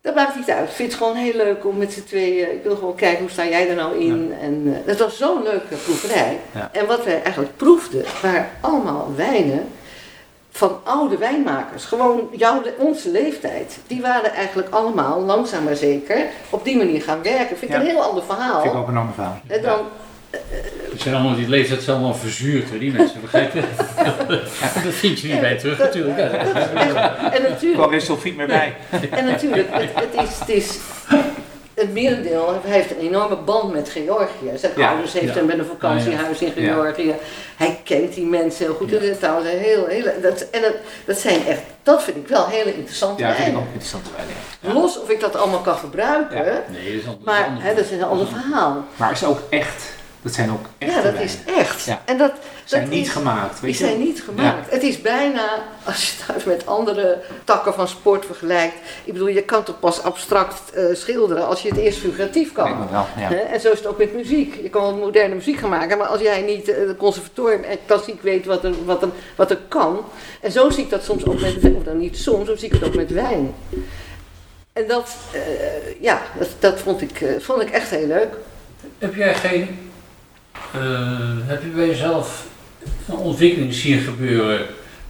dat 0.00 0.14
maakt 0.14 0.36
niet 0.36 0.50
uit. 0.50 0.68
Ik 0.68 0.74
vind 0.74 0.92
het 0.92 1.00
gewoon 1.00 1.16
heel 1.16 1.34
leuk 1.34 1.66
om 1.66 1.76
met 1.76 1.92
z'n 1.92 2.04
tweeën. 2.04 2.52
Ik 2.52 2.62
wil 2.62 2.76
gewoon 2.76 2.94
kijken 2.94 3.20
hoe 3.20 3.30
sta 3.30 3.46
jij 3.46 3.68
er 3.68 3.76
nou 3.76 3.98
in. 3.98 4.34
En 4.40 4.62
uh, 4.66 4.76
dat 4.86 4.98
was 4.98 5.16
zo'n 5.16 5.42
leuke 5.42 5.74
proeverij. 5.84 6.38
Ja. 6.54 6.70
En 6.72 6.86
wat 6.86 7.04
wij 7.04 7.22
eigenlijk 7.22 7.56
proefden, 7.56 8.04
waren 8.22 8.48
allemaal 8.60 9.12
wijnen 9.16 9.68
van 10.56 10.80
oude 10.84 11.16
wijnmakers. 11.18 11.84
Gewoon 11.84 12.28
jouw, 12.32 12.62
onze 12.78 13.10
leeftijd. 13.10 13.78
Die 13.86 14.00
waren 14.00 14.32
eigenlijk 14.32 14.68
allemaal 14.70 15.20
langzaam 15.20 15.64
maar 15.64 15.76
zeker 15.76 16.16
op 16.50 16.64
die 16.64 16.76
manier 16.76 17.02
gaan 17.02 17.22
werken. 17.22 17.56
Vind 17.58 17.62
ik 17.62 17.68
Ja. 17.70 17.80
een 17.80 17.86
heel 17.86 18.02
ander 18.02 18.24
verhaal. 18.24 18.60
Vind 18.60 18.74
ik 18.74 18.80
ook 18.80 18.88
een 18.88 18.96
ander 18.96 19.14
verhaal. 19.14 19.40
En 19.46 19.62
dan, 19.62 19.78
eh, 20.30 20.40
Het 20.92 21.00
zijn 21.02 21.14
allemaal 21.14 21.34
die 21.36 21.48
leeftijd 21.48 21.82
zijn 21.82 21.96
allemaal 21.96 22.14
verzuurd, 22.14 22.70
hè, 22.70 22.78
die 22.78 22.92
mensen, 22.92 23.20
begrijp 23.20 23.54
je? 23.54 23.62
dat 24.84 24.92
vind 24.92 25.20
je 25.20 25.28
niet 25.28 25.40
bij 25.40 25.58
terug 25.58 25.78
natuurlijk. 25.78 26.18
Ja. 26.18 26.24
En 26.24 26.46
Er 26.46 26.50
kwam 27.30 27.42
natuurlijk, 27.50 27.90
geen 27.90 28.00
sulfiet 28.00 28.36
meer 28.36 28.46
bij. 28.46 28.74
en 29.10 29.24
natuurlijk 29.24 29.68
het, 29.70 29.90
het, 29.94 30.28
is, 30.28 30.38
het 30.38 30.48
is... 30.48 30.78
Het 31.84 31.92
merendeel 31.92 32.60
heeft 32.64 32.90
een 32.90 32.98
enorme 32.98 33.36
band 33.36 33.72
met 33.72 33.88
Georgië. 33.88 34.50
Zijn 34.58 34.72
Ja, 34.76 34.88
ouders 34.88 35.12
heeft 35.12 35.26
ja. 35.26 35.32
hem 35.34 35.46
met 35.46 35.58
een 35.58 35.64
vakantiehuis 35.64 36.40
in 36.42 36.52
Ja. 36.62 36.72
Georgië. 36.72 37.14
Hij 37.56 37.80
kent 37.84 38.14
die 38.14 38.26
mensen 38.26 38.64
heel 38.64 38.74
goed. 38.74 38.90
Dat 38.90 39.02
is 39.02 39.18
trouwens 39.18 39.48
een 39.50 39.58
heel, 39.58 39.86
heel, 39.86 40.04
dat, 40.22 40.46
en 40.50 40.62
dat, 40.62 40.72
dat 41.04 41.18
zijn 41.18 41.46
echt, 41.46 41.60
dat 41.82 42.02
vind 42.02 42.16
ik 42.16 42.28
wel 42.28 42.46
hele 42.46 42.74
interessante 42.74 43.22
Ja, 43.22 43.28
vind 43.28 43.38
ik 43.38 43.44
wijnen. 43.44 43.60
ook 43.60 43.66
interessant 43.72 44.06
wijnen. 44.16 44.34
Ja. 44.60 44.72
Los 44.72 45.00
of 45.00 45.08
ik 45.10 45.20
dat 45.20 45.36
allemaal 45.36 45.60
kan 45.60 45.76
gebruiken. 45.76 46.44
Nee, 46.70 47.02
dat 47.04 47.14
is 47.18 47.24
maar 47.24 47.48
hè, 47.58 47.74
dat 47.74 47.84
is 47.84 47.90
een 47.90 48.02
ander 48.04 48.26
verhaal. 48.26 48.84
Maar 48.96 49.08
het 49.08 49.16
is 49.20 49.24
ook 49.26 49.38
echt. 49.50 49.84
Dat 50.24 50.32
zijn 50.34 50.50
ook 50.50 50.66
echt 50.78 50.92
Ja, 50.94 51.02
dat 51.02 51.20
is 51.20 51.36
echt. 51.58 51.84
Ja. 51.84 52.02
En 52.04 52.18
dat, 52.18 52.32
zijn 52.64 52.82
dat 52.82 52.90
niet 52.90 53.06
is- 53.06 53.12
gemaakt. 53.12 53.52
Die 53.52 53.60
Weet 53.60 53.78
je? 53.78 53.84
zijn 53.84 53.98
niet 53.98 54.22
gemaakt. 54.22 54.70
Het 54.70 54.82
is 54.82 55.00
bijna, 55.00 55.48
als 55.84 56.10
je 56.10 56.32
het 56.32 56.46
met 56.46 56.66
andere 56.66 57.18
takken 57.44 57.74
van 57.74 57.88
sport 57.88 58.26
vergelijkt. 58.26 58.74
Ik 59.04 59.12
bedoel, 59.12 59.28
je 59.28 59.42
kan 59.42 59.62
toch 59.62 59.80
pas 59.80 60.02
abstract 60.02 60.70
eh, 60.72 60.84
schilderen 60.92 61.46
als 61.46 61.62
je 61.62 61.68
het 61.68 61.78
eerst 61.78 61.98
figuratief 61.98 62.52
kan. 62.52 62.64
Lijkt 62.64 62.78
me 62.78 62.90
wel, 62.90 63.06
ja. 63.16 63.28
Hè? 63.28 63.36
En 63.36 63.60
zo 63.60 63.70
is 63.70 63.78
het 63.78 63.86
ook 63.86 63.98
met 63.98 64.14
muziek. 64.14 64.54
Je 64.62 64.70
kan 64.70 64.82
wel 64.82 64.94
moderne 64.94 65.34
muziek 65.34 65.58
gaan 65.58 65.70
maken, 65.70 65.98
maar 65.98 66.06
als 66.06 66.20
jij 66.20 66.40
niet 66.42 66.68
eh, 66.68 66.76
conservatorium 66.98 67.62
en 67.62 67.78
klassiek 67.86 68.22
weet 68.22 68.46
wat 68.46 68.64
er, 68.64 68.84
wat, 68.84 69.02
er, 69.02 69.08
wat 69.36 69.50
er 69.50 69.58
kan. 69.68 70.04
En 70.40 70.52
zo 70.52 70.70
zie 70.70 70.84
ik 70.84 70.90
dat 70.90 71.04
soms 71.04 71.26
ook 71.26 71.40
met, 71.40 71.56
of 71.76 71.82
dan 71.82 71.98
niet 71.98 72.18
soms, 72.18 72.48
zo 72.48 72.56
zie 72.56 72.66
ik 72.68 72.72
het 72.74 72.84
ook 72.84 72.94
met 72.94 73.10
wijn. 73.10 73.54
En 74.72 74.86
dat, 74.88 75.16
eh, 75.32 75.40
ja, 76.00 76.22
dat, 76.38 76.48
dat 76.58 76.78
vond, 76.80 77.00
ik, 77.00 77.20
eh, 77.20 77.28
vond 77.40 77.62
ik 77.62 77.70
echt 77.70 77.90
heel 77.90 78.06
leuk. 78.06 78.34
Heb 78.98 79.14
jij 79.14 79.34
geen, 79.34 79.92
heb 81.46 81.62
je 81.62 81.68
bij 81.74 81.86
jezelf 81.86 82.46
een 83.08 83.16
ontwikkeling 83.16 83.74
zien 83.74 83.98
gebeuren 84.00 84.60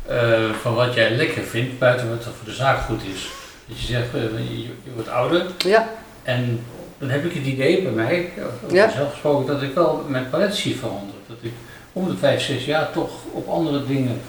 eh, 0.06 0.50
van 0.62 0.75
wat 0.75 0.94
jij 0.94 1.11
lekker 1.11 1.42
vindt, 1.42 1.78
buiten 1.78 2.09
wat 2.09 2.25
er 2.25 2.33
voor 2.33 2.44
de 2.49 2.52
zaak 2.54 2.78
goed 2.80 3.00
is? 3.14 3.28
Dat 3.68 3.80
je 3.80 3.87
zegt, 3.87 4.14
eh, 4.14 4.21
je, 4.50 4.62
je 4.62 4.90
wordt 4.94 5.09
ouder 5.09 5.47
Ja, 5.59 5.88
en 6.23 6.61
dan 6.99 7.09
heb 7.09 7.25
ik 7.25 7.33
het 7.33 7.44
idee 7.47 7.83
bij 7.83 7.92
mij, 7.92 8.30
Ja. 8.71 8.87
mezelf 8.87 9.11
gesproken, 9.11 9.47
dat 9.54 9.62
ik 9.62 9.75
wel 9.75 10.04
mijn 10.09 10.30
palet 10.30 10.54
zie 10.54 10.76
veranderen. 10.76 11.21
Dat 11.28 11.37
ik 11.40 11.52
om 11.92 12.09
de 12.09 12.16
vijf, 12.16 12.42
zes 12.42 12.64
jaar 12.64 12.92
toch 12.92 13.11
op 13.33 13.49
andere 13.49 13.87
dingen 13.87 14.21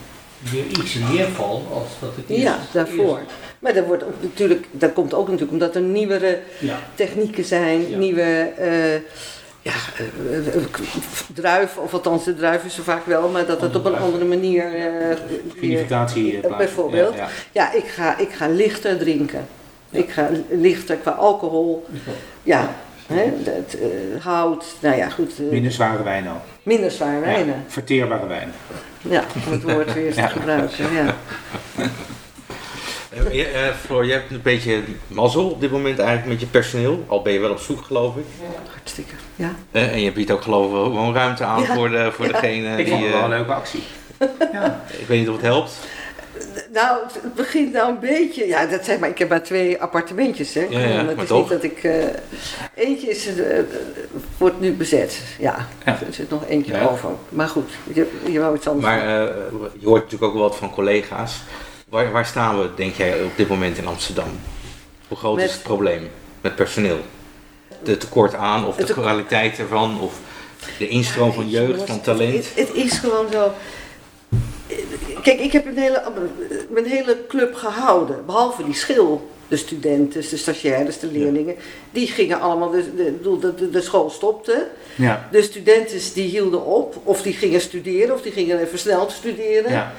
weer 0.50 0.64
iets 0.66 0.94
meer 0.94 1.26
val 1.28 1.66
als 1.74 1.88
dat 2.00 2.12
ik 2.16 2.28
eerst- 2.28 2.42
ja, 2.42 2.58
daarvoor. 2.72 3.18
eerst- 3.18 3.30
Maar 3.58 3.74
dat, 3.74 3.86
wordt 3.86 4.04
ook 4.04 4.14
natuurlijk, 4.22 4.66
dat 4.70 4.92
komt 4.92 5.14
ook 5.14 5.24
natuurlijk 5.24 5.52
omdat 5.52 5.74
er 5.74 5.80
nieuwere 5.80 6.38
Ja. 6.58 6.78
technieken 6.94 7.44
zijn, 7.44 7.90
Ja. 7.90 7.96
nieuwe 7.96 8.22
eh, 8.56 9.00
ja, 9.66 9.72
eh, 10.30 10.46
eh, 10.54 10.62
druiven, 11.34 11.82
of 11.82 11.92
althans 11.92 12.24
de 12.24 12.34
druif 12.36 12.64
is 12.64 12.78
er 12.78 12.84
vaak 12.84 13.06
wel, 13.06 13.28
maar 13.28 13.46
dat 13.46 13.60
het 13.60 13.76
op 13.76 13.84
een 13.84 13.96
Andere 13.96 14.24
manier. 14.24 14.64
Vinificatie. 15.58 16.40
eh, 16.40 16.56
bijvoorbeeld. 16.56 17.14
Ja, 17.52 17.72
ik 17.72 17.84
ga, 17.86 18.18
ik 18.18 18.32
ga 18.32 18.48
lichter 18.48 18.98
drinken. 18.98 19.46
Ik 19.90 20.10
ga 20.10 20.28
lichter 20.50 20.96
qua 20.96 21.10
alcohol. 21.10 21.86
Ja, 22.42 22.74
hè, 23.06 23.32
dat, 23.42 23.76
hout, 24.22 24.64
nou 24.80 24.96
ja, 24.96 25.08
goed. 25.08 25.38
Minder 25.50 25.72
zware 25.72 26.02
wijnen 26.02 26.32
ook. 26.32 26.40
minder 26.62 26.90
zwaar 26.90 27.20
wijnen. 27.20 27.54
Ja, 27.54 27.64
verteerbare 27.66 28.26
wijnen. 28.26 28.54
Ja, 29.08 29.24
om 29.46 29.52
het 29.52 29.62
woord 29.62 29.92
weer 29.94 30.14
te 30.14 30.22
gebruiken. 30.22 30.92
Ja. 30.92 31.14
Eh, 33.24 33.32
je- 33.34 33.72
Floor, 33.84 34.06
je 34.06 34.12
hebt 34.12 34.30
een 34.30 34.42
beetje 34.42 34.80
mazzel 35.08 35.48
op 35.50 35.60
dit 35.60 35.70
moment 35.70 35.98
eigenlijk 35.98 36.28
met 36.28 36.40
je 36.40 36.46
personeel. 36.46 37.04
Al 37.06 37.22
ben 37.22 37.32
je 37.32 37.38
wel 37.38 37.50
op 37.50 37.58
zoek, 37.58 37.80
geloof 37.84 38.16
ik. 38.16 38.24
Hartstikke. 38.72 39.14
Ja. 39.36 39.54
Eh, 39.70 39.92
en 39.92 40.00
je 40.00 40.12
biedt 40.12 40.30
ook 40.30 40.42
geloof 40.42 40.66
ik 40.66 40.70
gewoon 40.72 41.14
ruimte 41.14 41.44
aan 41.44 41.62
Ja. 41.62 41.74
voor, 41.74 41.90
de, 41.90 42.08
voor 42.12 42.26
Ja. 42.26 42.32
degene 42.32 42.70
Ik 42.70 42.76
die... 42.84 42.88
vond 42.88 43.02
het 43.04 43.12
wel 43.12 43.22
een 43.22 43.28
leuke 43.28 43.52
actie. 43.54 43.82
Ja. 44.52 44.80
ik 44.98 45.06
weet 45.06 45.18
niet 45.18 45.28
of 45.28 45.34
het 45.34 45.44
helpt. 45.44 45.72
Nou, 46.72 46.98
het- 47.06 47.34
begint 47.34 47.72
nou 47.72 47.88
een 47.90 47.98
beetje. 47.98 48.46
Ja, 48.46 48.66
dat 48.66 48.84
zeg 48.84 48.98
maar, 48.98 49.08
ik 49.08 49.18
heb 49.18 49.28
maar 49.28 49.42
twee 49.42 49.80
appartementjes. 49.82 50.54
Hè. 50.54 50.66
Ja, 50.70 50.78
ja, 50.80 50.86
het 50.86 51.14
maar 51.14 51.22
is 51.24 51.28
toch. 51.28 51.38
niet 51.40 51.48
dat 51.48 51.62
ik. 51.62 51.84
eh, 51.84 52.04
eentje 52.74 53.08
is, 53.08 53.28
wordt 54.38 54.60
nu 54.60 54.72
bezet. 54.72 55.20
Ja, 55.38 55.66
Ja. 55.84 55.92
er 56.06 56.12
zit 56.14 56.30
nog 56.30 56.46
eentje 56.48 56.72
Ja. 56.72 56.84
over. 56.86 57.10
Maar 57.28 57.48
goed, 57.48 57.70
je, 57.92 58.10
je 58.30 58.40
wou 58.40 58.56
iets 58.56 58.68
anders. 58.68 58.86
Maar 58.86 59.00
eh, 59.00 59.34
je 59.78 59.86
hoort 59.86 60.02
natuurlijk 60.02 60.22
ook 60.32 60.38
wel 60.38 60.48
wat 60.48 60.56
van 60.56 60.70
collega's. 60.70 61.42
Waar, 61.88 62.12
waar 62.12 62.26
staan 62.26 62.58
we, 62.60 62.68
denk 62.76 62.94
jij, 62.94 63.22
op 63.22 63.36
dit 63.36 63.48
moment 63.48 63.78
in 63.78 63.86
Amsterdam? 63.86 64.28
Hoe 65.08 65.16
groot 65.16 65.36
Met- 65.36 65.44
is 65.44 65.52
het 65.52 65.62
probleem 65.62 66.10
met 66.40 66.56
personeel? 66.56 66.98
De 67.82 67.96
tekort 67.96 68.34
aan 68.34 68.66
of 68.66 68.76
de 68.76 68.92
kwaliteit 68.92 69.58
ervan? 69.58 70.00
Of 70.00 70.18
de 70.78 70.88
instroom 70.88 71.32
van 71.32 71.48
jeugd, 71.48 71.82
van 71.86 72.00
talent? 72.00 72.34
Het, 72.34 72.52
het 72.68 72.74
is 72.74 72.98
gewoon 72.98 73.26
zo. 73.32 73.52
Kijk, 75.22 75.40
ik 75.40 75.52
heb 75.52 75.66
een 75.66 75.76
hele, 75.78 76.02
mijn 76.70 76.86
hele 76.86 77.26
club 77.28 77.54
gehouden. 77.54 78.26
Behalve 78.26 78.64
die 78.64 78.74
schil. 78.74 79.30
De 79.48 79.56
studenten, 79.56 80.20
de 80.30 80.36
stagiaires, 80.36 80.98
de 80.98 81.06
leerlingen. 81.06 81.56
Die 81.90 82.06
gingen 82.06 82.40
allemaal, 82.40 82.70
de, 82.70 82.94
de, 82.94 83.38
de, 83.40 83.54
de, 83.54 83.70
de 83.70 83.80
school 83.80 84.10
stopte. 84.10 84.68
Ja. 84.94 85.28
De 85.30 85.42
studenten 85.42 86.00
die 86.14 86.28
hielden 86.28 86.64
op. 86.64 86.96
Of 87.02 87.22
die 87.22 87.32
gingen 87.32 87.60
studeren. 87.60 88.14
Of 88.14 88.22
die 88.22 88.32
gingen 88.32 88.68
versneld 88.68 89.10
studeren. 89.12 89.72
Ja. 89.72 89.92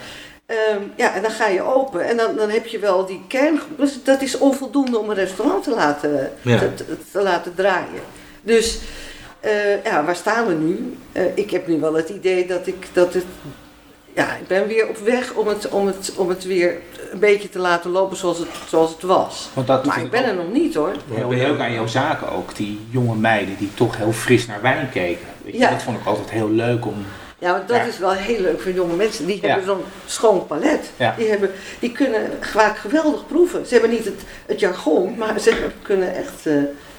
Ehm, 0.47 0.81
ja, 0.95 1.13
en 1.13 1.21
dan 1.21 1.31
ga 1.31 1.47
je 1.47 1.61
open 1.61 2.05
en 2.05 2.17
dan, 2.17 2.35
dan 2.35 2.49
heb 2.49 2.65
je 2.65 2.79
wel 2.79 3.05
die 3.05 3.21
kerngroep. 3.27 3.77
Dus 3.77 4.03
dat 4.03 4.21
is 4.21 4.37
onvoldoende 4.37 4.97
om 4.99 5.09
een 5.09 5.15
restaurant 5.15 5.63
te 5.63 5.69
laten, 5.75 6.31
Ja. 6.41 6.57
te, 6.59 6.73
te- 6.73 6.97
te 7.11 7.21
laten 7.21 7.55
draaien. 7.55 8.01
Dus 8.41 8.79
eh, 9.39 9.83
ja, 9.83 10.03
waar 10.05 10.15
staan 10.15 10.47
we 10.47 10.53
nu? 10.53 10.97
Eh, 11.11 11.23
ik 11.37 11.51
heb 11.51 11.67
nu 11.67 11.79
wel 11.79 11.93
het 11.93 12.09
idee 12.09 12.47
dat 12.47 12.67
ik 12.67 12.87
dat 12.93 13.13
het. 13.13 13.23
Ja, 14.13 14.35
ik 14.35 14.47
ben 14.47 14.67
weer 14.67 14.87
op 14.89 14.97
weg 14.97 15.33
om 15.33 15.47
het, 15.47 15.69
om 15.69 15.87
het, 15.87 16.13
om 16.15 16.29
het 16.29 16.43
weer 16.45 16.75
een 17.11 17.19
beetje 17.19 17.49
te 17.49 17.59
laten 17.59 17.91
lopen 17.91 18.17
zoals 18.17 18.37
het, 18.37 18.47
zoals 18.69 18.91
het 18.91 19.01
was. 19.01 19.49
Want 19.53 19.67
dat 19.67 19.85
Maar 19.85 20.01
ik 20.01 20.09
ben 20.11 20.21
ook 20.21 20.27
er 20.27 20.35
nog 20.35 20.51
niet 20.51 20.75
hoor. 20.75 20.91
Heel 21.11 21.29
leuk 21.29 21.59
aan 21.59 21.73
jouw 21.73 21.87
zaken 21.87 22.31
ook. 22.31 22.55
Die 22.55 22.79
jonge 22.89 23.15
meiden 23.15 23.57
die 23.57 23.73
toch 23.73 23.97
heel 23.97 24.11
fris 24.11 24.45
naar 24.47 24.61
wijn 24.61 24.89
keken. 24.89 25.25
Weet 25.43 25.53
je, 25.53 25.59
Ja. 25.59 25.69
Dat 25.69 25.83
vond 25.83 25.99
ik 25.99 26.05
altijd 26.05 26.29
heel 26.29 26.49
leuk 26.51 26.85
om. 26.85 27.05
Ja, 27.39 27.51
want 27.51 27.67
dat 27.67 27.77
Ja. 27.77 27.83
is 27.83 27.97
wel 27.99 28.11
heel 28.11 28.41
leuk 28.41 28.61
voor 28.61 28.71
jonge 28.71 28.95
mensen. 28.95 29.25
Die 29.25 29.39
Ja. 29.41 29.47
hebben 29.47 29.65
zo'n 29.65 29.83
schoon 30.05 30.47
palet. 30.47 30.91
Ja. 30.97 31.13
Die, 31.17 31.27
hebben, 31.27 31.51
die 31.79 31.91
kunnen 31.91 32.21
vaak 32.41 32.77
geweldig 32.77 33.27
proeven. 33.27 33.65
Ze 33.65 33.73
hebben 33.73 33.91
niet 33.91 34.05
het, 34.05 34.21
het 34.45 34.59
jargon, 34.59 35.15
maar 35.17 35.39
ze 35.39 35.67
kunnen 35.81 36.15
echt... 36.15 36.45
eh, 36.45 36.53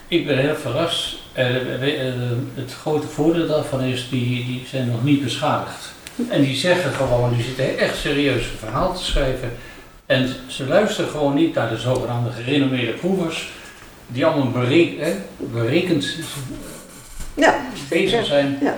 Ik 0.08 0.26
ben 0.26 0.38
heel 0.38 0.54
verrast. 0.54 1.16
Eh, 1.32 2.06
eh, 2.08 2.14
het 2.54 2.72
grote 2.80 3.06
voordeel 3.06 3.46
daarvan 3.46 3.80
is, 3.82 4.08
die, 4.10 4.44
die 4.46 4.66
zijn 4.70 4.90
nog 4.90 5.04
niet 5.04 5.22
beschadigd. 5.24 5.92
En 6.28 6.42
die 6.42 6.56
zeggen 6.56 6.92
gewoon, 6.92 7.34
die 7.34 7.44
zitten 7.44 7.78
echt 7.78 7.96
serieus 7.98 8.42
een 8.44 8.58
verhaal 8.58 8.94
te 8.94 9.04
schrijven. 9.04 9.50
En 10.06 10.28
ze 10.46 10.66
luisteren 10.66 11.10
gewoon 11.10 11.34
niet 11.34 11.54
naar 11.54 11.68
de 11.68 11.76
zogenaamde 11.76 12.30
gerenommeerde 12.30 12.92
proevers, 12.92 13.50
die 14.06 14.26
allemaal 14.26 14.50
berek, 14.50 14.98
hè, 15.00 15.12
berekend 15.36 16.06
ja, 17.34 17.60
bezig 17.88 18.26
zijn. 18.26 18.58
Ja. 18.62 18.76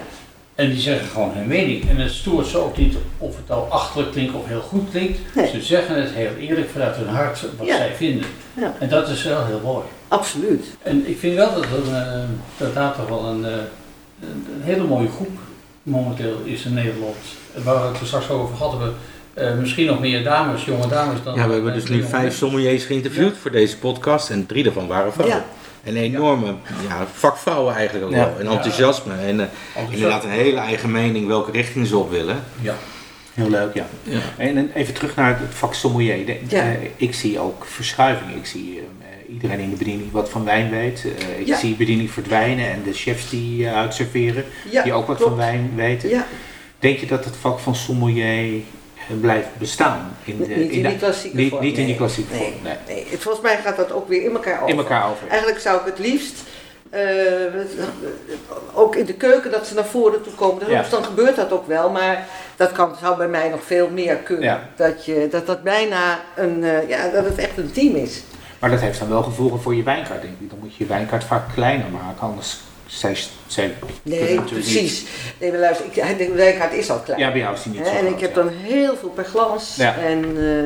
En 0.55 0.71
die 0.71 0.81
zeggen 0.81 1.09
gewoon 1.09 1.31
hun 1.35 1.47
mening. 1.47 1.89
En 1.89 1.97
het 1.97 2.13
stoort 2.13 2.47
ze 2.47 2.59
ook 2.59 2.77
niet 2.77 2.95
of 3.19 3.37
het 3.37 3.49
nou 3.49 3.71
achterlijk 3.71 4.13
klinkt 4.13 4.35
of 4.35 4.47
heel 4.47 4.61
goed 4.61 4.91
klinkt. 4.91 5.19
Nee. 5.35 5.47
Ze 5.51 5.63
zeggen 5.63 6.01
het 6.03 6.11
heel 6.11 6.35
eerlijk 6.41 6.71
vanuit 6.71 6.97
hun 6.97 7.09
hart 7.09 7.45
wat 7.59 7.67
Ja. 7.67 7.77
zij 7.77 7.93
vinden. 7.97 8.27
Ja. 8.55 8.75
En 8.79 8.89
dat 8.89 9.09
is 9.09 9.23
wel 9.25 9.47
heel 9.47 9.61
mooi. 9.65 9.85
absoluut. 10.09 10.65
En 10.83 11.09
ik 11.09 11.19
vind 11.19 11.35
wel 11.35 11.55
dat 11.55 11.63
er 11.65 11.95
eh, 11.95 12.21
dat 12.57 12.75
daar 12.75 12.95
toch 12.95 13.09
wel 13.09 13.25
een, 13.25 13.45
eh, 13.45 13.51
een, 14.23 14.47
een 14.55 14.63
hele 14.63 14.85
mooie 14.85 15.09
groep 15.09 15.39
momenteel 15.83 16.41
is 16.45 16.65
in 16.65 16.75
Nederland. 16.75 17.17
Waar 17.65 17.83
we 17.83 17.89
het 17.89 18.01
er 18.01 18.07
straks 18.07 18.31
over 18.31 18.55
hadden, 18.57 18.81
we 18.81 18.93
eh, 19.41 19.55
misschien 19.55 19.87
nog 19.87 20.01
meer 20.01 20.25
dames, 20.25 20.65
jonge 20.65 20.89
dames 20.89 21.19
dan. 21.25 21.35
Ja, 21.35 21.47
we 21.47 21.53
hebben 21.53 21.73
dus 21.75 21.89
nu 21.89 22.03
vijf 22.03 22.37
sommeliers 22.37 22.85
geïnterviewd 22.85 23.37
voor 23.37 23.51
deze 23.51 23.79
podcast 23.79 24.31
en 24.31 24.47
drie 24.47 24.63
daarvan 24.63 24.87
waren 24.87 25.13
vrouwen. 25.13 25.37
Ja. 25.39 25.45
En 25.85 25.97
enorme 25.97 26.47
ja, 26.89 27.07
vakvrouwen 27.15 27.75
eigenlijk 27.75 28.07
ook 28.07 28.13
Ja. 28.13 28.17
wel. 28.17 28.39
En 28.39 28.47
enthousiasme. 28.47 29.15
En 29.15 29.41
eh, 29.41 29.47
inderdaad 29.91 30.25
een 30.25 30.31
hele 30.31 30.59
eigen 30.59 30.91
mening 30.91 31.27
welke 31.27 31.51
richting 31.51 31.87
ze 31.87 31.97
op 31.99 32.11
willen. 32.11 32.43
Ja. 32.61 32.75
Heel 33.35 33.51
leuk, 33.51 33.75
ja. 33.75 33.87
Ja. 34.03 34.19
En 34.37 34.57
en 34.57 34.71
even 34.75 34.95
terug 34.95 35.17
naar 35.17 35.39
het 35.41 35.55
vak 35.55 35.75
sommelier. 35.75 36.27
De- 36.27 36.39
Ja. 36.49 36.63
eh, 36.63 36.73
ik 36.97 37.15
zie 37.15 37.39
ook 37.39 37.65
verschuiving. 37.67 38.35
Ik 38.35 38.47
zie 38.47 38.81
eh, 39.01 39.33
iedereen 39.35 39.59
in 39.59 39.71
de 39.71 39.77
bediening 39.77 40.13
wat 40.13 40.29
van 40.31 40.45
wijn 40.45 40.71
weet. 40.71 41.05
Eh, 41.19 41.41
ik 41.41 41.47
Ja. 41.47 41.57
zie 41.59 41.75
bediening 41.75 42.11
verdwijnen 42.11 42.71
en 42.71 42.83
de 42.85 42.93
chefs 42.93 43.31
die 43.31 43.61
uh, 43.63 43.75
uitserveren, 43.77 44.45
Ja, 44.71 44.83
die 44.83 44.93
ook 44.93 45.07
wat 45.07 45.17
klopt. 45.17 45.31
van 45.31 45.39
wijn 45.41 45.71
weten. 45.75 46.09
Ja, 46.09 46.27
Denk 46.79 46.99
je 46.99 47.07
dat 47.07 47.25
het 47.25 47.37
vak 47.41 47.59
van 47.59 47.75
sommelier 47.77 48.63
blijft 49.15 49.49
bestaan? 49.59 50.17
In 50.25 50.39
de, 50.39 50.47
niet 50.47 50.71
in 50.71 50.83
de- 50.83 50.89
die 50.89 50.99
klassieke 50.99 51.37
niet, 51.37 51.51
vorm. 51.51 51.63
niet 51.63 51.71
in 51.73 51.77
die 51.79 51.87
nee. 51.87 51.97
klassieke 51.97 52.33
Nee, 52.35 52.43
vorm. 52.53 52.63
Nee. 52.63 52.77
nee. 52.87 53.19
Volgens 53.19 53.45
mij 53.45 53.57
gaat 53.57 53.77
dat 53.77 53.93
ook 53.93 54.09
weer 54.09 54.23
in 54.23 54.33
elkaar 54.33 54.57
over. 54.57 54.69
In 54.69 54.79
elkaar 54.79 55.11
over. 55.11 55.29
Eigenlijk 55.29 55.61
zou 55.61 55.79
ik 55.81 55.85
het 55.87 55.99
liefst... 55.99 56.43
eh, 56.91 57.03
ook 58.75 58.97
in 58.97 59.05
de 59.05 59.15
keuken 59.15 59.51
dat 59.51 59.67
ze 59.67 59.75
naar 59.75 59.85
voren 59.85 60.23
toe 60.23 60.33
komen. 60.33 60.71
Ja. 60.71 60.81
Dus 60.81 60.91
dan 60.91 61.05
gebeurt 61.05 61.37
dat 61.37 61.53
ook 61.53 61.67
wel, 61.67 61.91
maar 61.91 62.27
dat 62.57 62.73
kan, 62.73 62.95
zou 63.01 63.17
bij 63.17 63.29
mij 63.29 63.49
nog 63.49 63.63
veel 63.63 63.89
meer 63.91 64.17
kunnen. 64.17 64.45
Ja. 64.45 64.69
Dat, 64.77 65.05
je, 65.05 65.29
dat 65.31 65.47
dat 65.47 65.63
bijna 65.63 66.21
een, 66.37 66.65
eh, 66.65 66.89
ja, 66.89 67.09
dat 67.09 67.25
het 67.25 67.39
echt 67.39 67.57
een 67.59 67.73
team 67.73 67.95
is. 67.95 68.23
Maar 68.59 68.71
dat 68.71 68.81
heeft 68.81 68.99
dan 68.99 69.09
wel 69.09 69.23
gevolgen 69.23 69.61
voor 69.61 69.75
je 69.75 69.83
wijnkaart, 69.83 70.23
denk 70.23 70.35
ik. 70.41 70.51
Dan 70.51 70.59
moet 70.59 70.75
je 70.77 70.83
je 70.85 70.89
wijnkaart 70.91 71.25
vaak 71.25 71.45
kleiner 71.55 71.87
maken, 71.91 72.21
anders 72.21 72.59
zij, 72.91 73.17
zij 73.47 73.75
Nee, 74.03 74.41
precies. 74.41 75.05
Nee, 75.39 75.51
maar 75.51 75.61
luister, 75.61 75.87
ik, 75.87 76.19
de 76.19 76.33
wijnkaart 76.35 76.73
is 76.73 76.91
al 76.91 76.99
klein. 76.99 77.19
niet- 77.19 77.27
Ja, 77.27 77.33
bij 77.33 77.41
jou 77.43 77.55
is 77.55 77.63
die 77.63 77.73
niet 77.73 77.87
zo 77.87 77.93
en 77.93 77.99
groot, 77.99 78.13
ik 78.13 78.21
heb 78.21 78.35
ja. 78.35 78.43
dan 78.43 78.49
heel 78.49 78.97
veel 78.97 79.09
per 79.09 79.25
glas 79.25 79.75
Ja. 79.77 79.97
en 79.97 80.25
eh, 80.37 80.65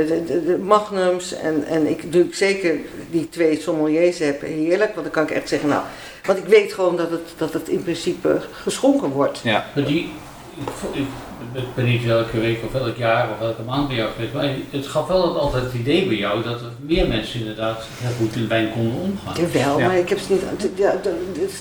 eh, 0.00 0.08
de, 0.08 0.24
de, 0.26 0.44
de 0.44 0.58
magnums 0.58 1.32
en, 1.32 1.64
en 1.68 1.86
ik 1.86 2.12
doe 2.12 2.26
zeker 2.30 2.76
die 3.10 3.28
twee 3.28 3.60
sommeliers 3.60 4.18
heb 4.18 4.40
heerlijk, 4.40 4.90
want 4.94 5.02
dan 5.02 5.10
kan 5.10 5.22
ik 5.22 5.30
echt 5.30 5.48
zeggen, 5.48 5.68
nou, 5.68 5.82
want 6.24 6.38
ik 6.38 6.44
weet 6.44 6.72
gewoon 6.72 6.96
dat 6.96 7.10
het, 7.10 7.28
dat 7.36 7.52
het 7.52 7.68
in 7.68 7.82
principe 7.82 8.40
geschonken 8.52 9.08
wordt. 9.10 9.40
Ja. 9.42 9.66
Maar 9.74 9.84
die, 9.84 10.12
ik, 10.60 10.98
ik 11.00 11.06
ik 11.52 11.74
ben 11.74 11.84
niet 11.84 12.08
elke 12.08 12.40
week 12.40 12.58
of 12.66 12.74
elk 12.80 12.96
jaar 12.96 13.28
of 13.30 13.40
elke 13.46 13.62
maand 13.62 13.88
bij 13.88 13.96
jou 13.96 14.10
geweest, 14.14 14.32
maar 14.32 14.48
het 14.70 14.86
gaf 14.86 15.06
wel 15.06 15.38
altijd 15.40 15.62
het 15.64 15.72
idee 15.74 16.06
bij 16.06 16.16
jou 16.16 16.42
dat 16.42 16.60
er 16.60 16.70
meer 16.80 17.08
mensen 17.08 17.40
inderdaad 17.40 17.86
heel 17.98 18.10
goed 18.18 18.36
in 18.36 18.48
wijn 18.48 18.70
konden 18.72 19.00
omgaan. 19.00 19.34
Jawel, 19.52 19.78
Ja. 19.78 19.86
maar 19.86 19.98
ik 19.98 20.08
heb 20.08 20.18
ze 20.18 20.32
niet, 20.32 20.42
ja, 20.74 20.94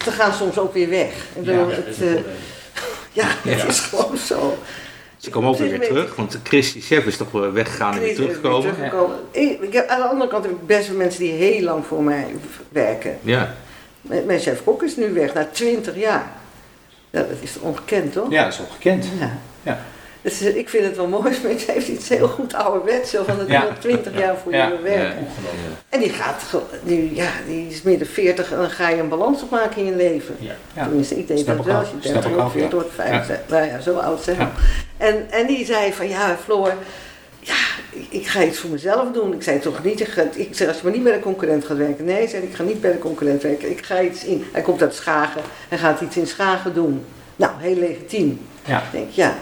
ze 0.03 0.11
gaan 0.11 0.33
soms 0.33 0.57
ook 0.57 0.73
weer 0.73 0.89
weg. 0.89 1.09
Ik 1.35 1.43
bedoel, 1.43 1.67
dat 1.67 1.75
het, 1.75 1.87
is 1.87 2.01
eh, 2.01 2.13
ja, 3.11 3.25
het 3.27 3.59
Ja. 3.61 3.65
is 3.67 3.79
gewoon 3.79 4.17
zo. 4.17 4.57
Ze 5.17 5.29
komen 5.29 5.49
ook 5.49 5.57
weer, 5.57 5.69
weer 5.69 5.87
terug, 5.87 6.15
want 6.15 6.39
Chris 6.43 6.73
die 6.73 6.81
chef 6.81 7.05
is 7.05 7.17
toch 7.17 7.31
wel 7.31 7.51
weggegaan 7.51 7.93
en 7.93 7.99
weer 7.99 8.15
teruggekomen. 8.15 8.73
Ik, 9.31 9.61
ik 9.61 9.73
heb, 9.73 9.87
aan 9.87 10.01
de 10.01 10.07
andere 10.07 10.29
kant 10.29 10.43
heb 10.43 10.53
ik 10.53 10.65
best 10.67 10.87
wel 10.87 10.97
mensen 10.97 11.19
die 11.19 11.31
heel 11.31 11.61
lang 11.63 11.85
voor 11.85 12.03
mij 12.03 12.25
werken. 12.69 13.17
Ja, 13.21 13.55
Mijn 14.01 14.25
mijn 14.25 14.39
chef-kok 14.39 14.83
is 14.83 14.95
nu 14.95 15.13
weg, 15.13 15.33
na 15.33 15.47
20 15.51 15.95
jaar. 15.97 16.31
Ja, 17.09 17.19
dat 17.19 17.37
is 17.41 17.59
ongekend, 17.59 18.13
toch? 18.13 18.31
ja, 18.31 18.43
dat 18.43 18.53
is 18.53 18.59
ongekend. 18.59 19.05
Ja. 19.19 19.31
Ja. 19.63 19.79
Dus 20.21 20.41
ik 20.41 20.69
vind 20.69 20.83
het 20.85 20.95
wel 20.95 21.07
mooi, 21.07 21.23
maar 21.43 21.51
het 21.51 21.61
heeft 21.61 21.87
iets 21.87 22.09
heel 22.09 22.27
goed 22.27 22.53
ouderwets, 22.53 23.09
zo 23.11 23.23
van 23.23 23.37
dat 23.37 23.47
Ja. 23.47 23.61
iemand 23.61 23.81
20 23.81 24.17
jaar 24.17 24.35
voor 24.43 24.51
Ja. 24.53 24.67
je 24.67 24.81
werkt. 24.81 25.13
Ja. 25.13 25.27
En 25.89 25.99
die 25.99 26.09
gaat, 26.09 26.43
die, 26.83 27.15
ja, 27.15 27.29
die 27.47 27.67
is 27.69 27.81
midden 27.81 28.07
40 28.07 28.51
en 28.51 28.57
dan 28.57 28.69
ga 28.69 28.89
je 28.89 28.97
een 29.01 29.09
balans 29.09 29.41
opmaken 29.41 29.77
in 29.77 29.85
je 29.85 29.95
leven. 29.95 30.35
Ja. 30.39 30.51
Ja. 30.73 30.83
Tenminste, 30.83 31.17
ik 31.17 31.27
deed 31.27 31.39
Snap 31.39 31.57
dat 31.57 31.65
wel 31.65 31.75
als 31.77 31.87
je 31.89 31.95
Snap 31.99 32.13
30 32.13 32.31
ik 32.31 32.37
of 32.37 32.43
ook, 32.43 32.51
40 32.51 32.69
ja. 32.71 32.75
wordt, 32.77 32.93
65, 32.95 33.49
nou 33.49 33.65
ja, 33.65 33.79
zo 33.79 33.97
oud 33.97 34.25
Ja. 34.25 34.51
En, 34.97 35.27
en 35.31 35.47
die 35.47 35.65
zei 35.65 35.93
van, 35.93 36.09
ja 36.09 36.37
Floor, 36.43 36.73
ja, 37.39 37.55
ik, 38.19 38.27
ga 38.27 38.43
iets 38.43 38.59
voor 38.59 38.69
mezelf 38.69 39.11
doen. 39.11 39.33
Ik 39.33 39.43
zei 39.43 39.59
toch 39.59 39.83
niet, 39.83 39.99
ik, 39.99 40.07
ga- 40.07 40.25
ik 40.35 40.47
zeg 40.51 40.67
als 40.67 40.77
je 40.77 40.83
maar 40.83 40.91
niet 40.93 41.03
bij 41.03 41.13
de 41.13 41.19
concurrent 41.19 41.65
gaat 41.65 41.77
werken. 41.77 42.05
Nee, 42.05 42.27
zei 42.27 42.43
ik, 42.43 42.53
ga 42.55 42.63
niet 42.63 42.81
bij 42.81 42.91
de 42.91 42.97
concurrent 42.99 43.41
werken. 43.41 43.69
Ik 43.71 43.85
ga 43.85 44.01
iets 44.01 44.23
in, 44.25 44.45
hij 44.51 44.61
komt 44.61 44.81
uit 44.81 44.93
Schagen, 44.95 45.41
hij 45.69 45.77
gaat 45.77 46.01
iets 46.01 46.17
in 46.17 46.27
Schagen 46.27 46.73
doen. 46.73 47.05
Nou, 47.35 47.51
heel 47.57 47.75
legitiem. 47.75 48.39
Ja. 48.65 48.77
Ik 48.77 48.91
denk, 48.91 49.09
ja. 49.11 49.35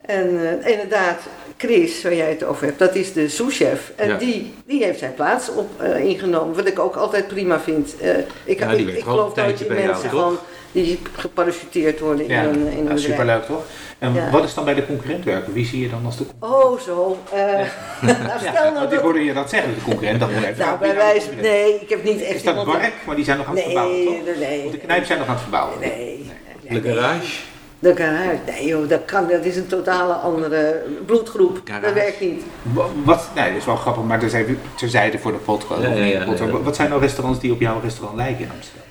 En 0.00 0.60
eh, 0.62 0.70
inderdaad, 0.72 1.20
Chris, 1.56 2.02
waar 2.02 2.14
jij 2.14 2.28
het 2.30 2.44
over 2.44 2.66
hebt, 2.66 2.78
dat 2.78 2.94
is 2.94 3.12
de 3.12 3.28
souschef. 3.28 3.92
En 3.96 4.08
Ja. 4.08 4.16
die, 4.18 4.54
die 4.66 4.84
heeft 4.84 4.98
zijn 4.98 5.14
plaats 5.14 5.48
op, 5.54 5.80
eh, 5.80 6.04
ingenomen, 6.04 6.56
wat 6.56 6.66
ik 6.66 6.78
ook 6.78 6.94
altijd 6.96 7.26
prima 7.28 7.60
vind. 7.60 7.94
Eh, 8.00 8.10
ik, 8.44 8.58
Ja, 8.58 8.70
ik, 8.70 9.02
geloof 9.02 9.34
nooit 9.34 9.60
in 9.60 9.74
jou, 9.74 9.86
mensen 9.86 10.10
van 10.10 10.38
die 10.72 10.98
geparachuteerd 11.16 12.00
worden 12.00 12.28
Ja, 12.28 12.42
in 12.42 12.48
een, 12.48 12.66
in 12.66 12.90
een 12.90 12.98
superleuk 12.98 13.42
toch? 13.44 13.64
En 14.02 14.12
Ja. 14.14 14.30
wat 14.30 14.44
is 14.44 14.54
dan 14.54 14.64
bij 14.64 14.74
de 14.74 14.86
concurrent 14.86 15.24
werken? 15.24 15.52
Wie 15.52 15.66
zie 15.66 15.80
je 15.80 15.88
dan 15.90 16.04
als 16.04 16.16
de 16.16 16.24
concurrent? 16.26 16.64
Oh, 16.64 16.80
zo. 16.80 17.18
eh, 17.32 17.38
nou, 18.26 18.38
stel 18.38 18.52
nou 18.52 18.72
want 18.74 18.84
ik 18.84 18.90
dat... 18.90 19.00
hoorde 19.00 19.24
je 19.24 19.32
dat 19.32 19.50
zeggen, 19.50 19.74
de 19.74 19.82
concurrent. 19.82 20.20
Dan 20.20 20.32
moet 20.32 20.42
even 20.42 20.58
Nou, 20.66 20.78
bij 20.78 20.94
wijze? 20.94 21.28
Nee, 21.40 21.74
ik 21.80 21.88
heb 21.88 22.04
niet 22.04 22.20
echt 22.22 22.34
Is 22.34 22.42
dat 22.42 22.56
iemand- 22.58 22.78
Bark? 22.78 22.92
Maar 23.06 23.16
die 23.16 23.24
zijn 23.24 23.38
nog 23.38 23.46
aan 23.46 23.56
het 23.56 23.64
Nee, 23.66 23.74
verbouwen, 23.74 24.04
toch? 24.06 24.24
nee, 24.24 24.48
nee. 24.48 24.60
Want 24.60 24.72
de 24.72 24.78
knijp 24.78 25.04
zijn 25.04 25.18
nog 25.18 25.26
aan 25.28 25.32
het 25.34 25.42
verbouwen. 25.42 25.80
Nee. 25.80 26.30
de 26.68 26.80
garage. 26.92 27.40
De 27.78 27.96
garage. 27.96 28.38
Nee 28.46 28.66
joh, 28.66 28.88
dat, 28.88 29.04
kan, 29.04 29.28
dat 29.28 29.44
is 29.44 29.56
een 29.56 29.66
totale 29.66 30.12
andere 30.12 30.82
bloedgroep. 31.06 31.60
Garage. 31.64 31.84
Dat 31.84 31.94
werkt 31.94 32.20
niet. 32.20 32.42
Wa- 32.62 32.86
Wat, 33.04 33.28
nee, 33.34 33.48
dat 33.48 33.56
is 33.56 33.64
wel 33.64 33.76
grappig, 33.76 34.02
maar 34.04 34.20
dat 34.20 34.28
is 34.28 34.34
even 34.34 34.58
terzijde 34.76 35.18
voor 35.18 35.32
de 35.32 35.38
podcast. 35.38 35.82
Ja, 35.82 35.88
ja, 35.88 36.04
ja, 36.04 36.24
ja. 36.36 36.60
Wat 36.62 36.76
zijn 36.76 36.88
nou 36.88 37.00
restaurants 37.00 37.40
die 37.40 37.52
op 37.52 37.60
jouw 37.60 37.80
restaurant 37.82 38.16
lijken 38.16 38.44
in 38.44 38.50
Amsterdam? 38.56 38.86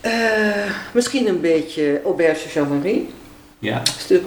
Eh, 0.00 0.72
misschien 0.92 1.28
een 1.28 1.40
beetje 1.40 2.00
Auberge 2.04 2.48
Jean-Marie. 2.48 3.08
Ja? 3.58 3.78
Een 3.78 3.86
stuk 3.98 4.22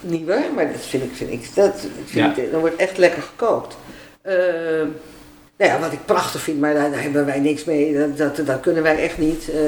nieuwer, 0.00 0.42
maar 0.54 0.72
dat 0.72 0.80
vind 0.80 1.02
ik, 1.02 1.10
vind 1.14 1.30
ik, 1.32 1.54
dat 1.54 1.80
vind 2.04 2.36
Ja. 2.36 2.42
ik, 2.42 2.50
dan 2.50 2.60
wordt 2.60 2.76
echt 2.76 2.98
lekker 2.98 3.22
gekookt. 3.22 3.76
Eh, 4.22 4.34
nou 5.56 5.70
ja, 5.72 5.78
wat 5.80 5.92
ik 5.92 6.04
prachtig 6.04 6.40
vind, 6.40 6.60
maar 6.60 6.74
daar, 6.74 6.90
daar 6.90 7.02
hebben 7.02 7.26
wij 7.26 7.40
niks 7.40 7.64
mee, 7.64 7.98
dat, 7.98 8.16
dat, 8.36 8.46
dat 8.46 8.60
kunnen 8.60 8.82
wij 8.82 9.02
echt 9.02 9.18
niet. 9.18 9.50
Eh, 9.50 9.60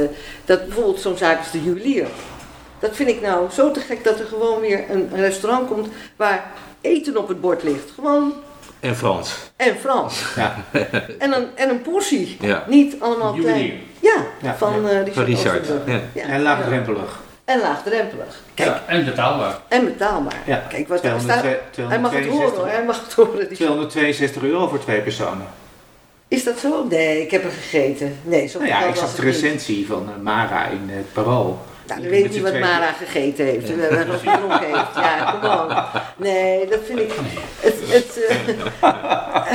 dat 0.44 0.64
bijvoorbeeld 0.66 1.00
zo'n 1.00 1.16
zaak 1.16 1.38
als 1.38 1.50
de 1.50 1.62
juwelier. 1.62 2.06
Dat 2.78 2.96
vind 2.96 3.08
ik 3.08 3.20
nou 3.20 3.50
zo 3.50 3.70
te 3.70 3.80
gek 3.80 4.04
dat 4.04 4.18
er 4.20 4.26
gewoon 4.26 4.60
weer 4.60 4.84
een, 4.90 5.08
restaurant 5.14 5.68
komt 5.68 5.88
waar 6.16 6.50
eten 6.80 7.16
op 7.16 7.28
het 7.28 7.40
bord 7.40 7.62
ligt. 7.62 7.90
Gewoon 7.94 8.32
En 8.80 8.96
Frans. 8.96 9.34
en 9.56 9.76
Frans. 9.80 10.22
Ja. 10.36 10.56
En 11.18 11.32
een, 11.36 11.46
en 11.54 11.68
een 11.68 11.82
portie. 11.82 12.36
Ja. 12.40 12.64
Niet 12.68 12.96
allemaal 12.98 13.32
klein. 13.32 13.72
Ja, 14.00 14.24
Ja, 14.42 14.54
van 14.56 14.82
ja. 14.82 14.88
eh, 14.88 14.96
Richard, 14.96 15.14
Van 15.14 15.24
Richard, 15.24 15.66
ja. 16.14 16.22
En 16.22 16.42
laagdrempelig. 16.42 17.20
En 17.44 17.60
laagdrempelig. 17.60 18.40
Kijk, 18.54 18.68
Ja, 18.68 18.82
en 18.86 19.04
betaalbaar. 19.04 19.58
en 19.68 19.84
betaalbaar. 19.84 20.36
Ja. 20.46 20.62
Kijk, 20.68 20.88
wat 20.88 21.02
daar 21.02 21.20
staat. 21.20 21.40
262 21.70 21.88
Hij 21.88 21.98
mag 22.00 22.12
het 22.12 22.26
horen 22.26 22.50
hoor, 22.56 22.66
hij 22.68 22.84
mag 22.84 23.00
het 23.04 23.12
horen. 23.12 23.48
Die- 23.48 23.56
262 23.56 24.42
euro 24.42 24.68
voor 24.68 24.78
twee 24.80 25.00
personen. 25.00 25.46
Is 26.28 26.44
dat 26.44 26.58
zo? 26.58 26.84
Nee, 26.88 27.22
ik 27.22 27.30
heb 27.30 27.44
er 27.44 27.50
gegeten. 27.50 28.18
Nee, 28.22 28.46
zo 28.46 28.58
Nou 28.58 28.70
ja, 28.70 28.84
ik 28.84 28.94
zag 28.94 29.14
de 29.14 29.22
niet. 29.24 29.32
recensie 29.34 29.86
van 29.86 30.08
eh, 30.16 30.22
Mara 30.22 30.66
in 30.66 30.88
het 30.90 31.12
Parool. 31.12 31.58
Nou, 31.86 32.00
dan 32.00 32.10
weet 32.10 32.24
niet 32.24 32.34
z'n 32.34 32.42
wat 32.42 32.52
Mara 32.58 32.92
gegeten 32.92 33.44
heeft. 33.44 33.70
eh, 33.70 33.76
Wat 34.06 34.20
hij 34.22 34.32
gedronken 34.32 34.66
heeft. 34.74 34.94
Ja, 34.94 35.38
kom 35.40 35.50
on. 35.50 35.76
Nee, 36.16 36.68
dat 36.68 36.78
vind 36.86 36.98
ik... 36.98 37.12
Het, 37.60 37.74
het, 37.86 38.24
eh, 38.28 38.36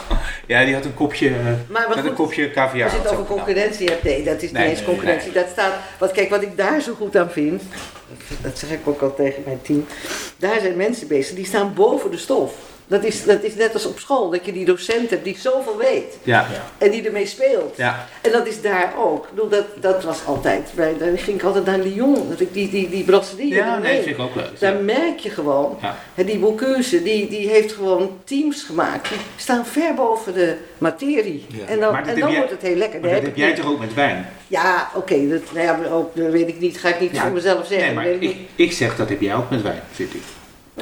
Ja, 0.46 0.64
die 0.64 0.74
had 0.74 0.84
een 0.84 0.94
kopje, 0.94 1.28
eh, 1.28 1.34
maar 1.68 1.96
een 1.96 2.14
kopje 2.14 2.50
caviar. 2.50 2.84
als 2.84 2.92
je 2.92 3.02
het 3.02 3.12
over 3.12 3.24
concurrentie 3.24 3.88
hebt, 3.88 4.02
nee, 4.02 4.24
dat 4.24 4.42
is 4.42 4.52
Nee, 4.52 4.62
niet 4.62 4.70
eens 4.70 4.80
nee, 4.80 4.88
concurrentie. 4.88 5.32
Dat 5.32 5.46
staat, 5.52 5.72
wat, 5.98 6.12
kijk, 6.12 6.30
wat 6.30 6.42
ik 6.42 6.56
daar 6.56 6.80
zo 6.80 6.94
goed 6.94 7.16
aan 7.16 7.30
vind, 7.30 7.62
dat 8.42 8.58
zeg 8.58 8.70
ik 8.70 8.80
ook 8.84 9.00
al 9.00 9.14
tegen 9.14 9.42
mijn 9.46 9.62
team, 9.62 9.86
daar 10.36 10.60
zijn 10.60 10.76
mensen 10.76 11.08
bezig, 11.08 11.34
die 11.34 11.46
staan 11.46 11.74
boven 11.74 12.10
de 12.10 12.16
stof. 12.16 12.54
Dat 12.86 13.04
is, 13.04 13.24
dat 13.24 13.42
is 13.42 13.54
net 13.54 13.72
als 13.74 13.86
op 13.86 13.98
school, 13.98 14.30
dat 14.30 14.44
je 14.46 14.52
die 14.52 14.64
docent 14.64 15.10
hebt 15.10 15.24
die 15.24 15.36
zoveel 15.38 15.76
weet 15.76 16.18
Ja, 16.22 16.46
en 16.78 16.90
die 16.90 17.02
ermee 17.06 17.26
speelt. 17.26 17.76
ja. 17.76 18.06
En 18.20 18.32
dat 18.32 18.46
is 18.46 18.60
daar 18.62 18.92
ook. 18.98 19.28
Bedoel, 19.30 19.48
dat, 19.48 19.64
dat 19.80 20.04
was 20.04 20.24
altijd, 20.26 20.70
bij, 20.74 20.94
dan 20.98 21.18
ging 21.18 21.36
ik 21.38 21.42
altijd 21.42 21.64
naar 21.64 21.78
Lyon, 21.78 22.28
dat 22.28 22.40
ik 22.40 22.52
die, 22.52 22.70
die, 22.70 22.88
die 22.88 23.04
brasserie. 23.04 23.54
Ja, 23.54 23.66
daar 23.66 23.80
nee, 23.80 24.02
vind 24.02 24.16
ik 24.16 24.22
ook 24.22 24.34
leuk. 24.34 24.60
Daar 24.60 24.74
merk 24.76 25.18
je 25.18 25.30
gewoon, 25.30 25.78
Ja. 25.82 25.96
hè, 26.14 26.24
die 26.24 26.38
Bocuse, 26.38 27.02
die, 27.02 27.28
die 27.28 27.48
heeft 27.48 27.72
gewoon 27.72 28.18
teams 28.24 28.62
gemaakt. 28.62 29.08
Die 29.08 29.18
staan 29.36 29.66
ver 29.66 29.94
boven 29.94 30.34
de 30.34 30.56
materie. 30.78 31.46
Ja. 31.48 31.66
En 31.66 31.80
dan, 31.80 31.96
en 31.96 32.20
dan 32.20 32.28
jij- 32.30 32.36
wordt 32.36 32.50
het 32.50 32.62
heel 32.62 32.76
lekker. 32.76 33.00
Maar 33.00 33.10
dat 33.10 33.22
heb 33.22 33.36
jij 33.36 33.54
toch 33.54 33.66
ook 33.66 33.80
met 33.80 33.94
wijn? 33.94 34.26
Ja, 34.48 34.90
oké, 34.94 35.28
dat, 35.28 35.40
nou 35.52 35.64
ja, 35.66 35.90
ook, 35.90 36.16
dat 36.16 36.30
weet 36.30 36.48
ik 36.48 36.60
niet, 36.60 36.78
ga 36.78 36.88
ik 36.88 37.00
niet 37.00 37.10
Ja, 37.14 37.22
voor 37.22 37.32
mezelf 37.32 37.66
zeggen. 37.66 37.86
Nee, 37.86 37.94
maar 37.94 38.06
ik 38.06 38.20
ik, 38.20 38.36
ik 38.54 38.72
zeg 38.72 38.96
dat 38.96 39.08
heb 39.08 39.20
jij 39.20 39.34
ook 39.34 39.50
met 39.50 39.62
wijn, 39.62 39.82
vind 39.92 40.14
ik. 40.14 40.22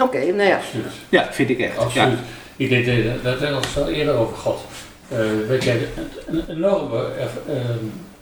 Oké, 0.00 0.18
nou 0.18 0.48
ja. 0.48 0.56
Absoluut. 0.56 0.92
Ja, 1.08 1.28
vind 1.32 1.50
ik 1.50 1.58
echt. 1.58 1.78
Absoluut. 1.78 2.18
Ja. 2.18 2.24
Ik 2.56 2.68
weet, 2.68 2.88
eh, 2.88 2.94
dat 3.22 3.40
hebben 3.40 3.60
we 3.74 3.80
al 3.80 3.88
eerder 3.88 4.14
over 4.14 4.36
gehad. 4.36 4.60
Eh, 5.08 5.18
dat 5.48 5.64
jij 5.64 5.76
een, 6.26 6.36
een 6.38 6.44
enorme 6.56 7.04
erv- 7.20 7.48
ehm, 7.56 7.78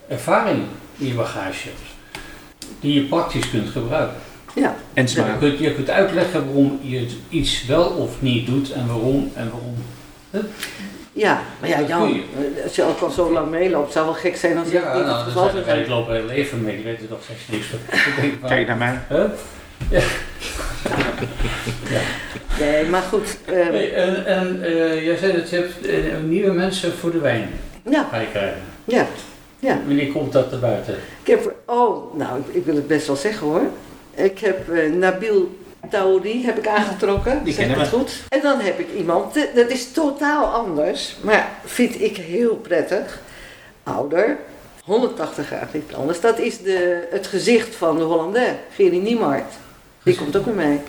ervaring 0.09 0.63
in 0.99 1.07
je 1.07 1.15
bagage 1.15 1.69
hebt. 1.69 1.81
Die 2.81 2.95
je 2.95 3.01
praktisch 3.03 3.51
kunt 3.51 3.69
gebruiken. 3.69 4.17
ja. 4.55 4.75
En 4.95 5.07
Je 5.07 5.25
kunt, 5.39 5.59
je 5.59 5.75
kunt 5.75 5.91
uitleggen 5.91 6.45
waarom 6.47 6.79
je 6.83 6.99
het 6.99 7.13
iets 7.29 7.67
wel 7.67 7.85
of 7.89 8.11
niet 8.23 8.47
doet 8.47 8.73
en 8.73 8.87
waarom 8.87 9.33
en 9.35 9.51
waarom. 9.51 9.75
Ja, 11.13 11.43
maar 11.61 11.69
ja, 11.69 11.81
Jan, 11.81 12.13
eh, 12.57 12.65
als 12.65 12.75
je 12.77 12.83
ook 12.85 13.01
al 13.01 13.11
zo 13.11 13.33
lang 13.33 13.51
meeloopt, 13.51 13.85
het 13.85 13.93
zou 13.93 14.05
wel 14.05 14.15
gek 14.15 14.37
zijn 14.37 14.59
als 14.59 14.67
je 14.69 14.73
Ja, 14.73 14.95
niet 14.97 15.05
nou, 15.05 15.17
het 15.17 15.27
geval 15.27 15.43
zijn 15.51 15.65
zou 15.65 15.79
er 15.79 15.85
zijn. 15.85 15.89
lopen 15.99 16.15
heel 16.15 16.25
leven 16.27 16.63
mee, 16.63 16.75
die 16.77 16.85
weten 16.85 17.09
toch 17.09 17.19
steeds 17.25 17.41
niks 17.49 17.67
van. 17.67 17.79
Ik 18.13 18.21
denk, 18.21 18.47
Kijk 18.49 18.67
naar 18.67 18.77
mij. 18.77 18.99
Huh? 19.09 19.25
Nee, 22.59 22.85
maar 22.91 23.03
goed. 23.03 23.37
eh, 23.45 23.55
Hey, 23.55 23.95
en 23.95 24.27
en 24.27 24.63
eh, 24.63 25.05
jij 25.05 25.17
zei 25.17 25.33
dat 25.33 25.51
je 25.51 25.57
hebt 25.57 25.87
eh, 25.87 25.97
nieuwe 26.25 26.53
mensen 26.53 26.93
voor 26.93 27.11
de 27.11 27.19
wijn 27.19 27.49
ja, 27.91 28.07
ga 28.11 28.19
je 28.19 28.27
krijgen. 28.31 28.61
ja. 29.59 29.79
Wanneer 29.87 30.13
komt 30.13 30.33
dat 30.33 30.53
er 30.53 30.59
buiten? 30.59 30.95
Ik 31.23 31.27
heb, 31.27 31.55
oh, 31.67 32.15
nou, 32.15 32.39
ik, 32.41 32.55
ik 32.55 32.65
wil 32.65 32.75
het 32.75 32.87
best 32.87 33.07
wel 33.07 33.17
zeggen 33.17 33.47
hoor. 33.47 33.63
Ik 34.15 34.39
heb 34.39 34.69
eh, 34.71 34.93
Nabil 34.93 35.59
Taouri 35.91 36.45
heb 36.45 36.59
ik 36.59 36.67
aangetrokken. 36.67 37.45
Die 37.45 37.55
kennen 37.55 37.79
het 37.81 37.89
goed. 37.89 38.13
En 38.29 38.41
dan 38.43 38.61
heb 38.61 38.79
ik 38.79 38.87
iemand, 38.97 39.35
dat 39.55 39.69
is 39.71 39.93
totaal 39.93 40.45
anders, 40.47 41.17
maar 41.23 41.49
vind 41.65 42.01
ik 42.03 42.17
heel 42.17 42.57
prettig. 42.57 43.21
Ouder, 43.83 44.37
180 44.85 45.47
graden 45.47 45.69
niet 45.73 45.95
anders. 45.95 46.21
Dat 46.21 46.39
is 46.39 46.59
de, 46.59 47.09
het 47.11 47.27
gezicht 47.27 47.75
van 47.75 47.97
de 47.99 48.03
Hollandais, 48.05 48.53
Gerry 48.75 48.99
Niemart. 48.99 49.53
Die 50.03 50.17
komt 50.17 50.37
ook 50.37 50.45
bij 50.45 50.55
mij. 50.55 50.81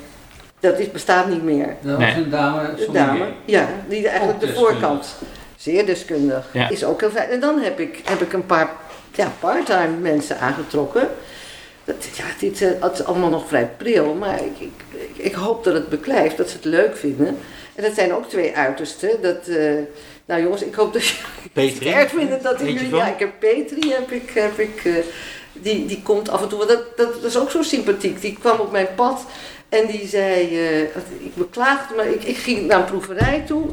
Dat 0.59 0.79
is, 0.79 0.91
bestaat 0.91 1.27
niet 1.27 1.43
meer. 1.43 1.75
Dat 1.81 1.97
Nee. 1.97 2.07
was 2.07 2.23
een 2.23 2.29
dame. 2.29 2.75
Dame, 2.91 3.31
ja, 3.45 3.67
die 3.87 4.07
eigenlijk 4.07 4.39
de 4.39 4.53
voorkant. 4.53 5.15
Zeer 5.55 5.85
deskundig. 5.85 6.45
Ja. 6.53 6.69
Is 6.69 6.83
ook 6.83 6.99
heel 6.99 7.09
fijn. 7.09 7.29
En 7.29 7.39
dan 7.39 7.59
heb 7.59 7.79
ik, 7.79 8.01
heb 8.03 8.21
ik 8.21 8.33
een 8.33 8.45
paar 8.45 8.69
ja, 9.15 9.31
part-time 9.39 9.97
mensen 9.97 10.39
aangetrokken. 10.39 11.07
Dat, 11.83 12.05
ja, 12.13 12.23
dit, 12.39 12.61
eh, 12.61 12.69
het 12.79 12.93
is 12.93 13.03
allemaal 13.05 13.29
nog 13.29 13.47
vrij 13.47 13.69
pril, 13.77 14.13
maar 14.13 14.39
ik, 14.43 14.59
ik, 14.59 14.71
ik, 15.15 15.33
hoop 15.33 15.63
dat 15.63 15.73
het 15.73 15.89
beklijft, 15.89 16.37
dat 16.37 16.49
ze 16.49 16.55
het 16.55 16.65
leuk 16.65 16.97
vinden. 16.97 17.37
En 17.75 17.83
dat 17.83 17.93
zijn 17.93 18.13
ook 18.13 18.29
twee 18.29 18.55
uitersten. 18.55 19.21
Dat, 19.21 19.47
eh, 19.47 19.73
nou 20.25 20.41
jongens, 20.41 20.61
ik 20.63 20.73
hoop 20.73 20.93
dat 20.93 21.07
jullie 21.07 21.23
het 21.41 21.53
Petri. 21.53 21.89
erg 21.89 22.09
vinden 22.09 22.43
dat 22.43 22.59
jullie... 22.59 22.95
Ja, 22.95 23.07
ik 23.07 23.19
heb 23.19 23.31
Petri, 23.39 23.91
heb 23.91 24.11
ik, 24.11 24.29
heb 24.33 24.59
ik, 24.59 24.81
eh, 24.85 24.93
die, 25.61 25.85
die 25.85 26.01
komt 26.03 26.29
af 26.29 26.41
en 26.41 26.47
toe, 26.47 26.65
dat, 26.65 26.97
dat, 26.97 27.23
is 27.23 27.37
ook 27.37 27.51
zo 27.51 27.61
sympathiek. 27.61 28.21
Die 28.21 28.37
kwam 28.39 28.59
op 28.59 28.71
mijn 28.71 28.87
pad 28.95 29.25
en 29.69 29.87
die 29.87 30.07
zei, 30.07 30.57
eh, 30.57 30.81
ik 31.19 31.35
beklaagde 31.35 31.95
me, 31.95 32.13
ik, 32.13 32.23
ik 32.23 32.37
ging 32.37 32.67
naar 32.67 32.79
een 32.79 32.85
proeverij 32.85 33.43
toe. 33.47 33.65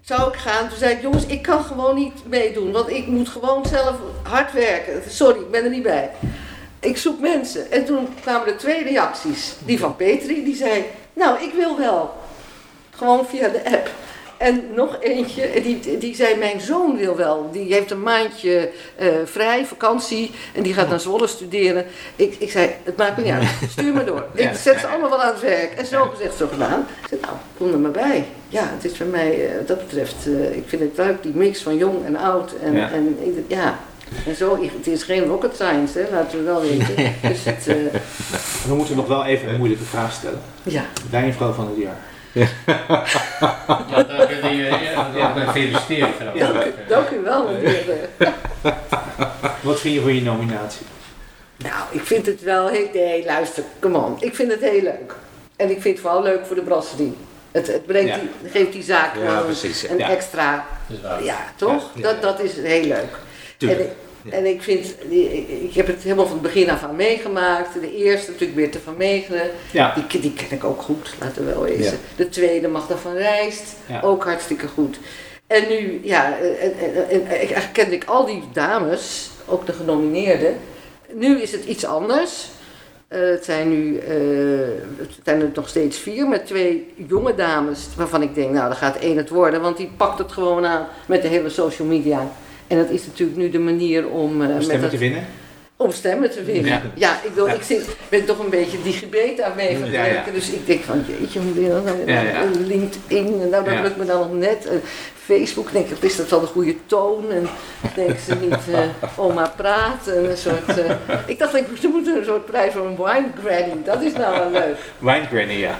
Zou 0.00 0.28
ik 0.28 0.38
gaan? 0.38 0.68
Toen 0.68 0.78
zei 0.78 0.94
ik, 0.94 1.02
jongens, 1.02 1.26
ik 1.26 1.42
kan 1.42 1.64
gewoon 1.64 1.94
niet 1.94 2.28
meedoen, 2.28 2.72
want 2.72 2.90
ik 2.90 3.06
moet 3.06 3.28
gewoon 3.28 3.66
zelf 3.66 3.94
hard 4.22 4.52
werken. 4.52 5.02
Sorry, 5.08 5.40
ik 5.40 5.50
ben 5.50 5.64
er 5.64 5.70
niet 5.70 5.82
bij. 5.82 6.10
Ik 6.80 6.96
zoek 6.96 7.20
mensen. 7.20 7.70
En 7.70 7.84
toen 7.84 8.08
kwamen 8.20 8.46
er 8.46 8.56
twee 8.56 8.84
reacties. 8.84 9.54
Die 9.64 9.78
van 9.78 9.96
Petri, 9.96 10.44
die 10.44 10.56
zei, 10.56 10.84
nou, 11.12 11.42
ik 11.42 11.52
wil 11.54 11.78
wel. 11.78 12.14
Gewoon 12.90 13.26
via 13.26 13.48
de 13.48 13.64
app. 13.64 13.90
En 14.42 14.64
nog 14.74 14.96
eentje, 15.00 15.50
die, 15.62 15.98
die 15.98 16.14
zei: 16.14 16.36
Mijn 16.36 16.60
zoon 16.60 16.96
wil 16.96 17.16
wel. 17.16 17.48
Die 17.52 17.72
heeft 17.72 17.90
een 17.90 18.02
maandje 18.02 18.70
eh, 18.96 19.08
vrij, 19.24 19.66
vakantie. 19.66 20.30
En 20.54 20.62
die 20.62 20.74
gaat 20.74 20.88
naar 20.88 21.00
Zwolle 21.00 21.26
studeren. 21.26 21.84
Ik, 22.16 22.34
ik 22.38 22.50
zei: 22.50 22.70
Het 22.82 22.96
maakt 22.96 23.16
me 23.16 23.22
niet 23.22 23.32
uit. 23.32 23.48
Stuur 23.70 23.94
me 23.94 24.04
door. 24.04 24.24
Ik 24.34 24.54
zet 24.54 24.80
ze 24.80 24.86
allemaal 24.86 25.10
wel 25.10 25.22
aan 25.22 25.32
het 25.32 25.40
werk. 25.40 25.72
En 25.72 25.86
zo 25.86 26.04
gezegd, 26.04 26.36
zo 26.36 26.48
gedaan. 26.52 26.86
Ik 27.02 27.08
zei: 27.08 27.20
Nou, 27.20 27.34
kom 27.56 27.72
er 27.72 27.78
maar 27.78 27.90
bij. 27.90 28.24
Ja, 28.48 28.70
het 28.74 28.84
is 28.84 28.96
voor 28.96 29.06
mij, 29.06 29.44
uh, 29.44 29.66
dat 29.66 29.78
betreft, 29.78 30.26
uh, 30.26 30.56
ik 30.56 30.64
vind 30.66 30.82
het 30.82 30.96
leuk, 30.96 31.22
die 31.22 31.34
mix 31.34 31.62
van 31.62 31.76
jong 31.76 32.04
en 32.04 32.16
oud. 32.16 32.52
En 32.62 32.74
ja. 32.74 32.90
En, 32.90 33.16
ja. 33.46 33.78
En 34.26 34.36
zo, 34.36 34.58
het 34.76 34.86
is 34.86 35.02
geen 35.02 35.24
rocket 35.24 35.54
science, 35.54 35.98
hè, 35.98 36.04
laten 36.16 36.38
we 36.38 36.44
wel 36.44 36.60
weten. 36.60 36.94
Dus 37.22 37.44
het, 37.44 37.64
we 38.68 38.74
moeten 38.74 38.96
nog 38.96 39.06
wel 39.06 39.24
even 39.24 39.48
een 39.48 39.56
moeilijke 39.56 39.84
vraag 39.84 40.12
stellen. 40.12 40.40
Ja. 40.62 40.84
Wijnvrouw 41.10 41.52
van 41.52 41.66
het 41.66 41.76
jaar. 41.76 41.98
Ja, 42.32 42.46
dank 44.06 44.30
u, 44.30 44.64
ja, 44.64 44.78
ja, 45.14 45.32
gefeliciteerd. 45.36 46.08
Ja, 46.34 46.52
dank, 46.88 47.10
u 47.10 47.20
wel, 47.20 47.48
meneer. 47.48 47.84
Wat 49.60 49.80
vind 49.80 49.94
je 49.94 50.00
van 50.00 50.14
je 50.14 50.22
nominatie? 50.22 50.86
Nou, 51.56 51.74
ik 51.90 52.00
vind 52.06 52.26
het 52.26 52.42
wel 52.42 52.68
heel... 52.68 52.88
Nee, 52.94 53.24
luister, 53.24 53.64
come 53.80 53.98
on. 53.98 54.16
Ik 54.20 54.34
vind 54.34 54.50
het 54.50 54.60
heel 54.60 54.82
leuk. 54.82 55.14
En 55.56 55.70
ik 55.70 55.80
vind 55.80 55.94
het 55.94 56.00
vooral 56.06 56.22
leuk 56.22 56.46
voor 56.46 56.56
de 56.56 56.62
brasserie. 56.62 57.16
Het, 57.50 57.66
het 57.66 57.86
brengt 57.86 58.08
Ja. 58.08 58.18
die, 58.18 58.50
geeft 58.50 58.72
die 58.72 58.82
zaak 58.82 59.14
Ja, 59.16 59.20
wel 59.22 59.44
precies, 59.44 59.80
ja. 59.80 59.90
een 59.90 59.98
Ja. 59.98 60.08
extra... 60.10 60.66
Dat. 60.86 61.24
Ja, 61.24 61.36
toch? 61.56 61.90
Ja. 61.94 62.02
Dat, 62.02 62.22
dat 62.22 62.40
is 62.40 62.52
heel 62.56 62.84
leuk. 62.86 62.96
En 62.98 63.08
Tuurlijk. 63.56 63.80
ik, 63.80 63.92
en 64.30 64.46
ik 64.46 64.62
vind, 64.62 64.94
ik, 65.62 65.74
heb 65.74 65.86
het 65.86 66.02
helemaal 66.02 66.26
van 66.26 66.34
het 66.34 66.42
begin 66.42 66.70
af 66.70 66.82
aan 66.82 66.96
meegemaakt. 66.96 67.74
De 67.80 67.96
eerste 67.96 68.30
natuurlijk 68.30 68.58
Birte 68.58 68.80
van 68.80 68.94
Meegeren. 68.96 69.50
Ja. 69.70 69.94
Die, 70.08 70.20
die 70.20 70.32
ken 70.32 70.56
ik 70.56 70.64
ook 70.64 70.82
goed, 70.82 71.14
laten 71.20 71.44
we 71.44 71.52
wel. 71.52 71.66
Ja. 71.66 71.92
De 72.16 72.28
tweede 72.28 72.68
Magda 72.68 72.96
van 72.96 73.14
Rijst, 73.14 73.76
ook 74.02 74.24
hartstikke 74.24 74.68
goed. 74.68 74.98
En 75.46 75.68
nu, 75.68 76.00
ja, 76.02 76.38
en, 76.38 76.58
en, 76.60 76.94
en, 76.94 77.08
en 77.08 77.26
eigenlijk 77.26 77.72
kende 77.72 77.94
ik 77.94 78.04
al 78.04 78.26
die 78.26 78.42
dames, 78.52 79.30
ook 79.46 79.66
de 79.66 79.72
genomineerden. 79.72 80.56
Nu 81.12 81.40
is 81.40 81.52
het 81.52 81.64
iets 81.64 81.84
anders. 81.84 82.48
Eh, 83.12 83.20
het 83.20 83.44
zijn 83.44 83.68
nu 83.68 83.98
eh, 83.98 84.16
het 84.96 85.10
zijn 85.24 85.40
er 85.40 85.50
nog 85.54 85.68
steeds 85.68 85.98
vier 85.98 86.28
met 86.28 86.46
twee 86.46 86.92
jonge 87.08 87.34
dames 87.34 87.88
waarvan 87.96 88.22
ik 88.22 88.34
denk, 88.34 88.50
nou, 88.50 88.68
dan 88.68 88.76
gaat 88.76 88.96
één 88.96 89.16
het 89.16 89.28
worden, 89.28 89.60
want 89.60 89.76
die 89.76 89.90
pakt 89.96 90.18
het 90.18 90.32
gewoon 90.32 90.66
aan 90.66 90.86
met 91.06 91.22
de 91.22 91.28
hele 91.28 91.48
social 91.48 91.88
media. 91.88 92.30
En 92.72 92.78
dat 92.78 92.90
is 92.90 93.06
natuurlijk 93.06 93.38
nu 93.38 93.50
de 93.50 93.58
manier 93.58 94.08
om, 94.08 94.42
eh, 94.42 94.48
Om 94.48 94.54
met 94.54 94.62
stemmen 94.62 94.80
dat- 94.80 94.90
te 94.90 94.98
winnen? 94.98 95.24
om 95.76 95.90
stemmen 95.92 96.30
te 96.30 96.42
winnen. 96.44 96.70
Ja, 96.70 96.82
Ja. 96.94 97.20
ik, 97.24 97.30
wil, 97.34 97.46
ik 97.46 97.62
zit, 97.62 97.84
ben 98.08 98.24
toch 98.24 98.38
een 98.38 98.50
beetje 98.50 98.78
mee 98.84 98.92
vergeleken. 98.92 99.90
Ja, 99.90 100.04
ja. 100.04 100.24
Dus 100.32 100.50
ik 100.50 100.66
denk 100.66 100.82
van, 100.82 101.04
jeetje, 101.20 101.40
hoe 101.40 101.54
doe 101.54 101.62
je 101.64 101.68
dat 101.70 101.84
nou? 101.84 101.96
Ja. 102.10 102.44
LinkedIn, 102.66 103.48
nou, 103.50 103.64
dat 103.64 103.80
lukt 103.82 103.96
me 103.96 104.04
dan 104.04 104.18
nog 104.18 104.32
net. 104.32 104.66
En 104.66 104.80
Facebook, 105.24 105.72
denk 105.72 105.88
ik, 105.88 105.96
is 106.00 106.16
dat 106.16 106.28
wel 106.28 106.40
de 106.40 106.46
goede 106.46 106.74
toon? 106.86 107.30
En 107.30 107.48
denken 107.94 108.16
ze 108.26 108.34
niet, 108.34 108.52
eh, 108.74 109.18
oma 109.18 109.52
praat. 109.56 110.06
En 110.06 110.30
een 110.30 110.36
soort, 110.36 110.78
eh, 110.78 110.90
ik 111.26 111.38
dacht, 111.38 111.54
ik 111.56 111.68
moest- 111.68 111.84
er 111.84 111.90
moet 111.90 112.06
een 112.06 112.24
soort 112.24 112.44
prijs 112.46 112.72
voor 112.72 112.86
een 112.86 112.96
wine 112.96 113.26
granny. 113.44 113.82
Dat 113.84 114.02
is 114.02 114.12
nou 114.12 114.38
wel 114.38 114.50
leuk. 114.50 114.76
Wine 114.98 115.26
Granny, 115.26 115.54
ja. 115.58 115.78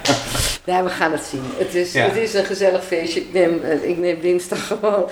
Nee, 0.65 0.83
we 0.83 0.89
gaan 0.89 1.13
het 1.13 1.23
zien. 1.31 1.43
Het 1.59 1.75
is, 1.75 1.93
Ja. 1.93 2.05
het 2.05 2.17
is 2.17 2.35
een 2.35 2.45
gezellig 2.45 2.85
feestje. 2.85 3.21
Ik 3.21 3.33
neem, 3.33 3.61
ik 3.83 3.99
neem 3.99 4.21
dinsdag 4.21 4.67
gewoon, 4.81 5.05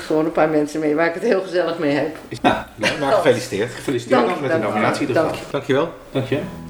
gewoon 0.00 0.24
een 0.24 0.32
paar 0.32 0.48
mensen 0.48 0.80
mee 0.80 0.94
waar 0.94 1.06
ik 1.06 1.14
het 1.14 1.22
heel 1.22 1.42
gezellig 1.42 1.78
mee 1.78 1.94
heb. 1.94 2.16
Ja, 2.42 2.68
Maar 3.00 3.12
gefeliciteerd. 3.12 3.70
gefeliciteerd 3.74 4.20
Dank 4.20 4.32
dan 4.40 4.42
je, 4.42 4.48
met 4.52 4.60
de 4.62 4.68
nominatie. 4.68 5.02
in 5.02 5.08
ieder 5.08 5.22
Dank 5.22 5.34
geval. 5.34 5.50
Dankjewel. 5.50 5.92
Dank 6.12 6.26
je. 6.26 6.67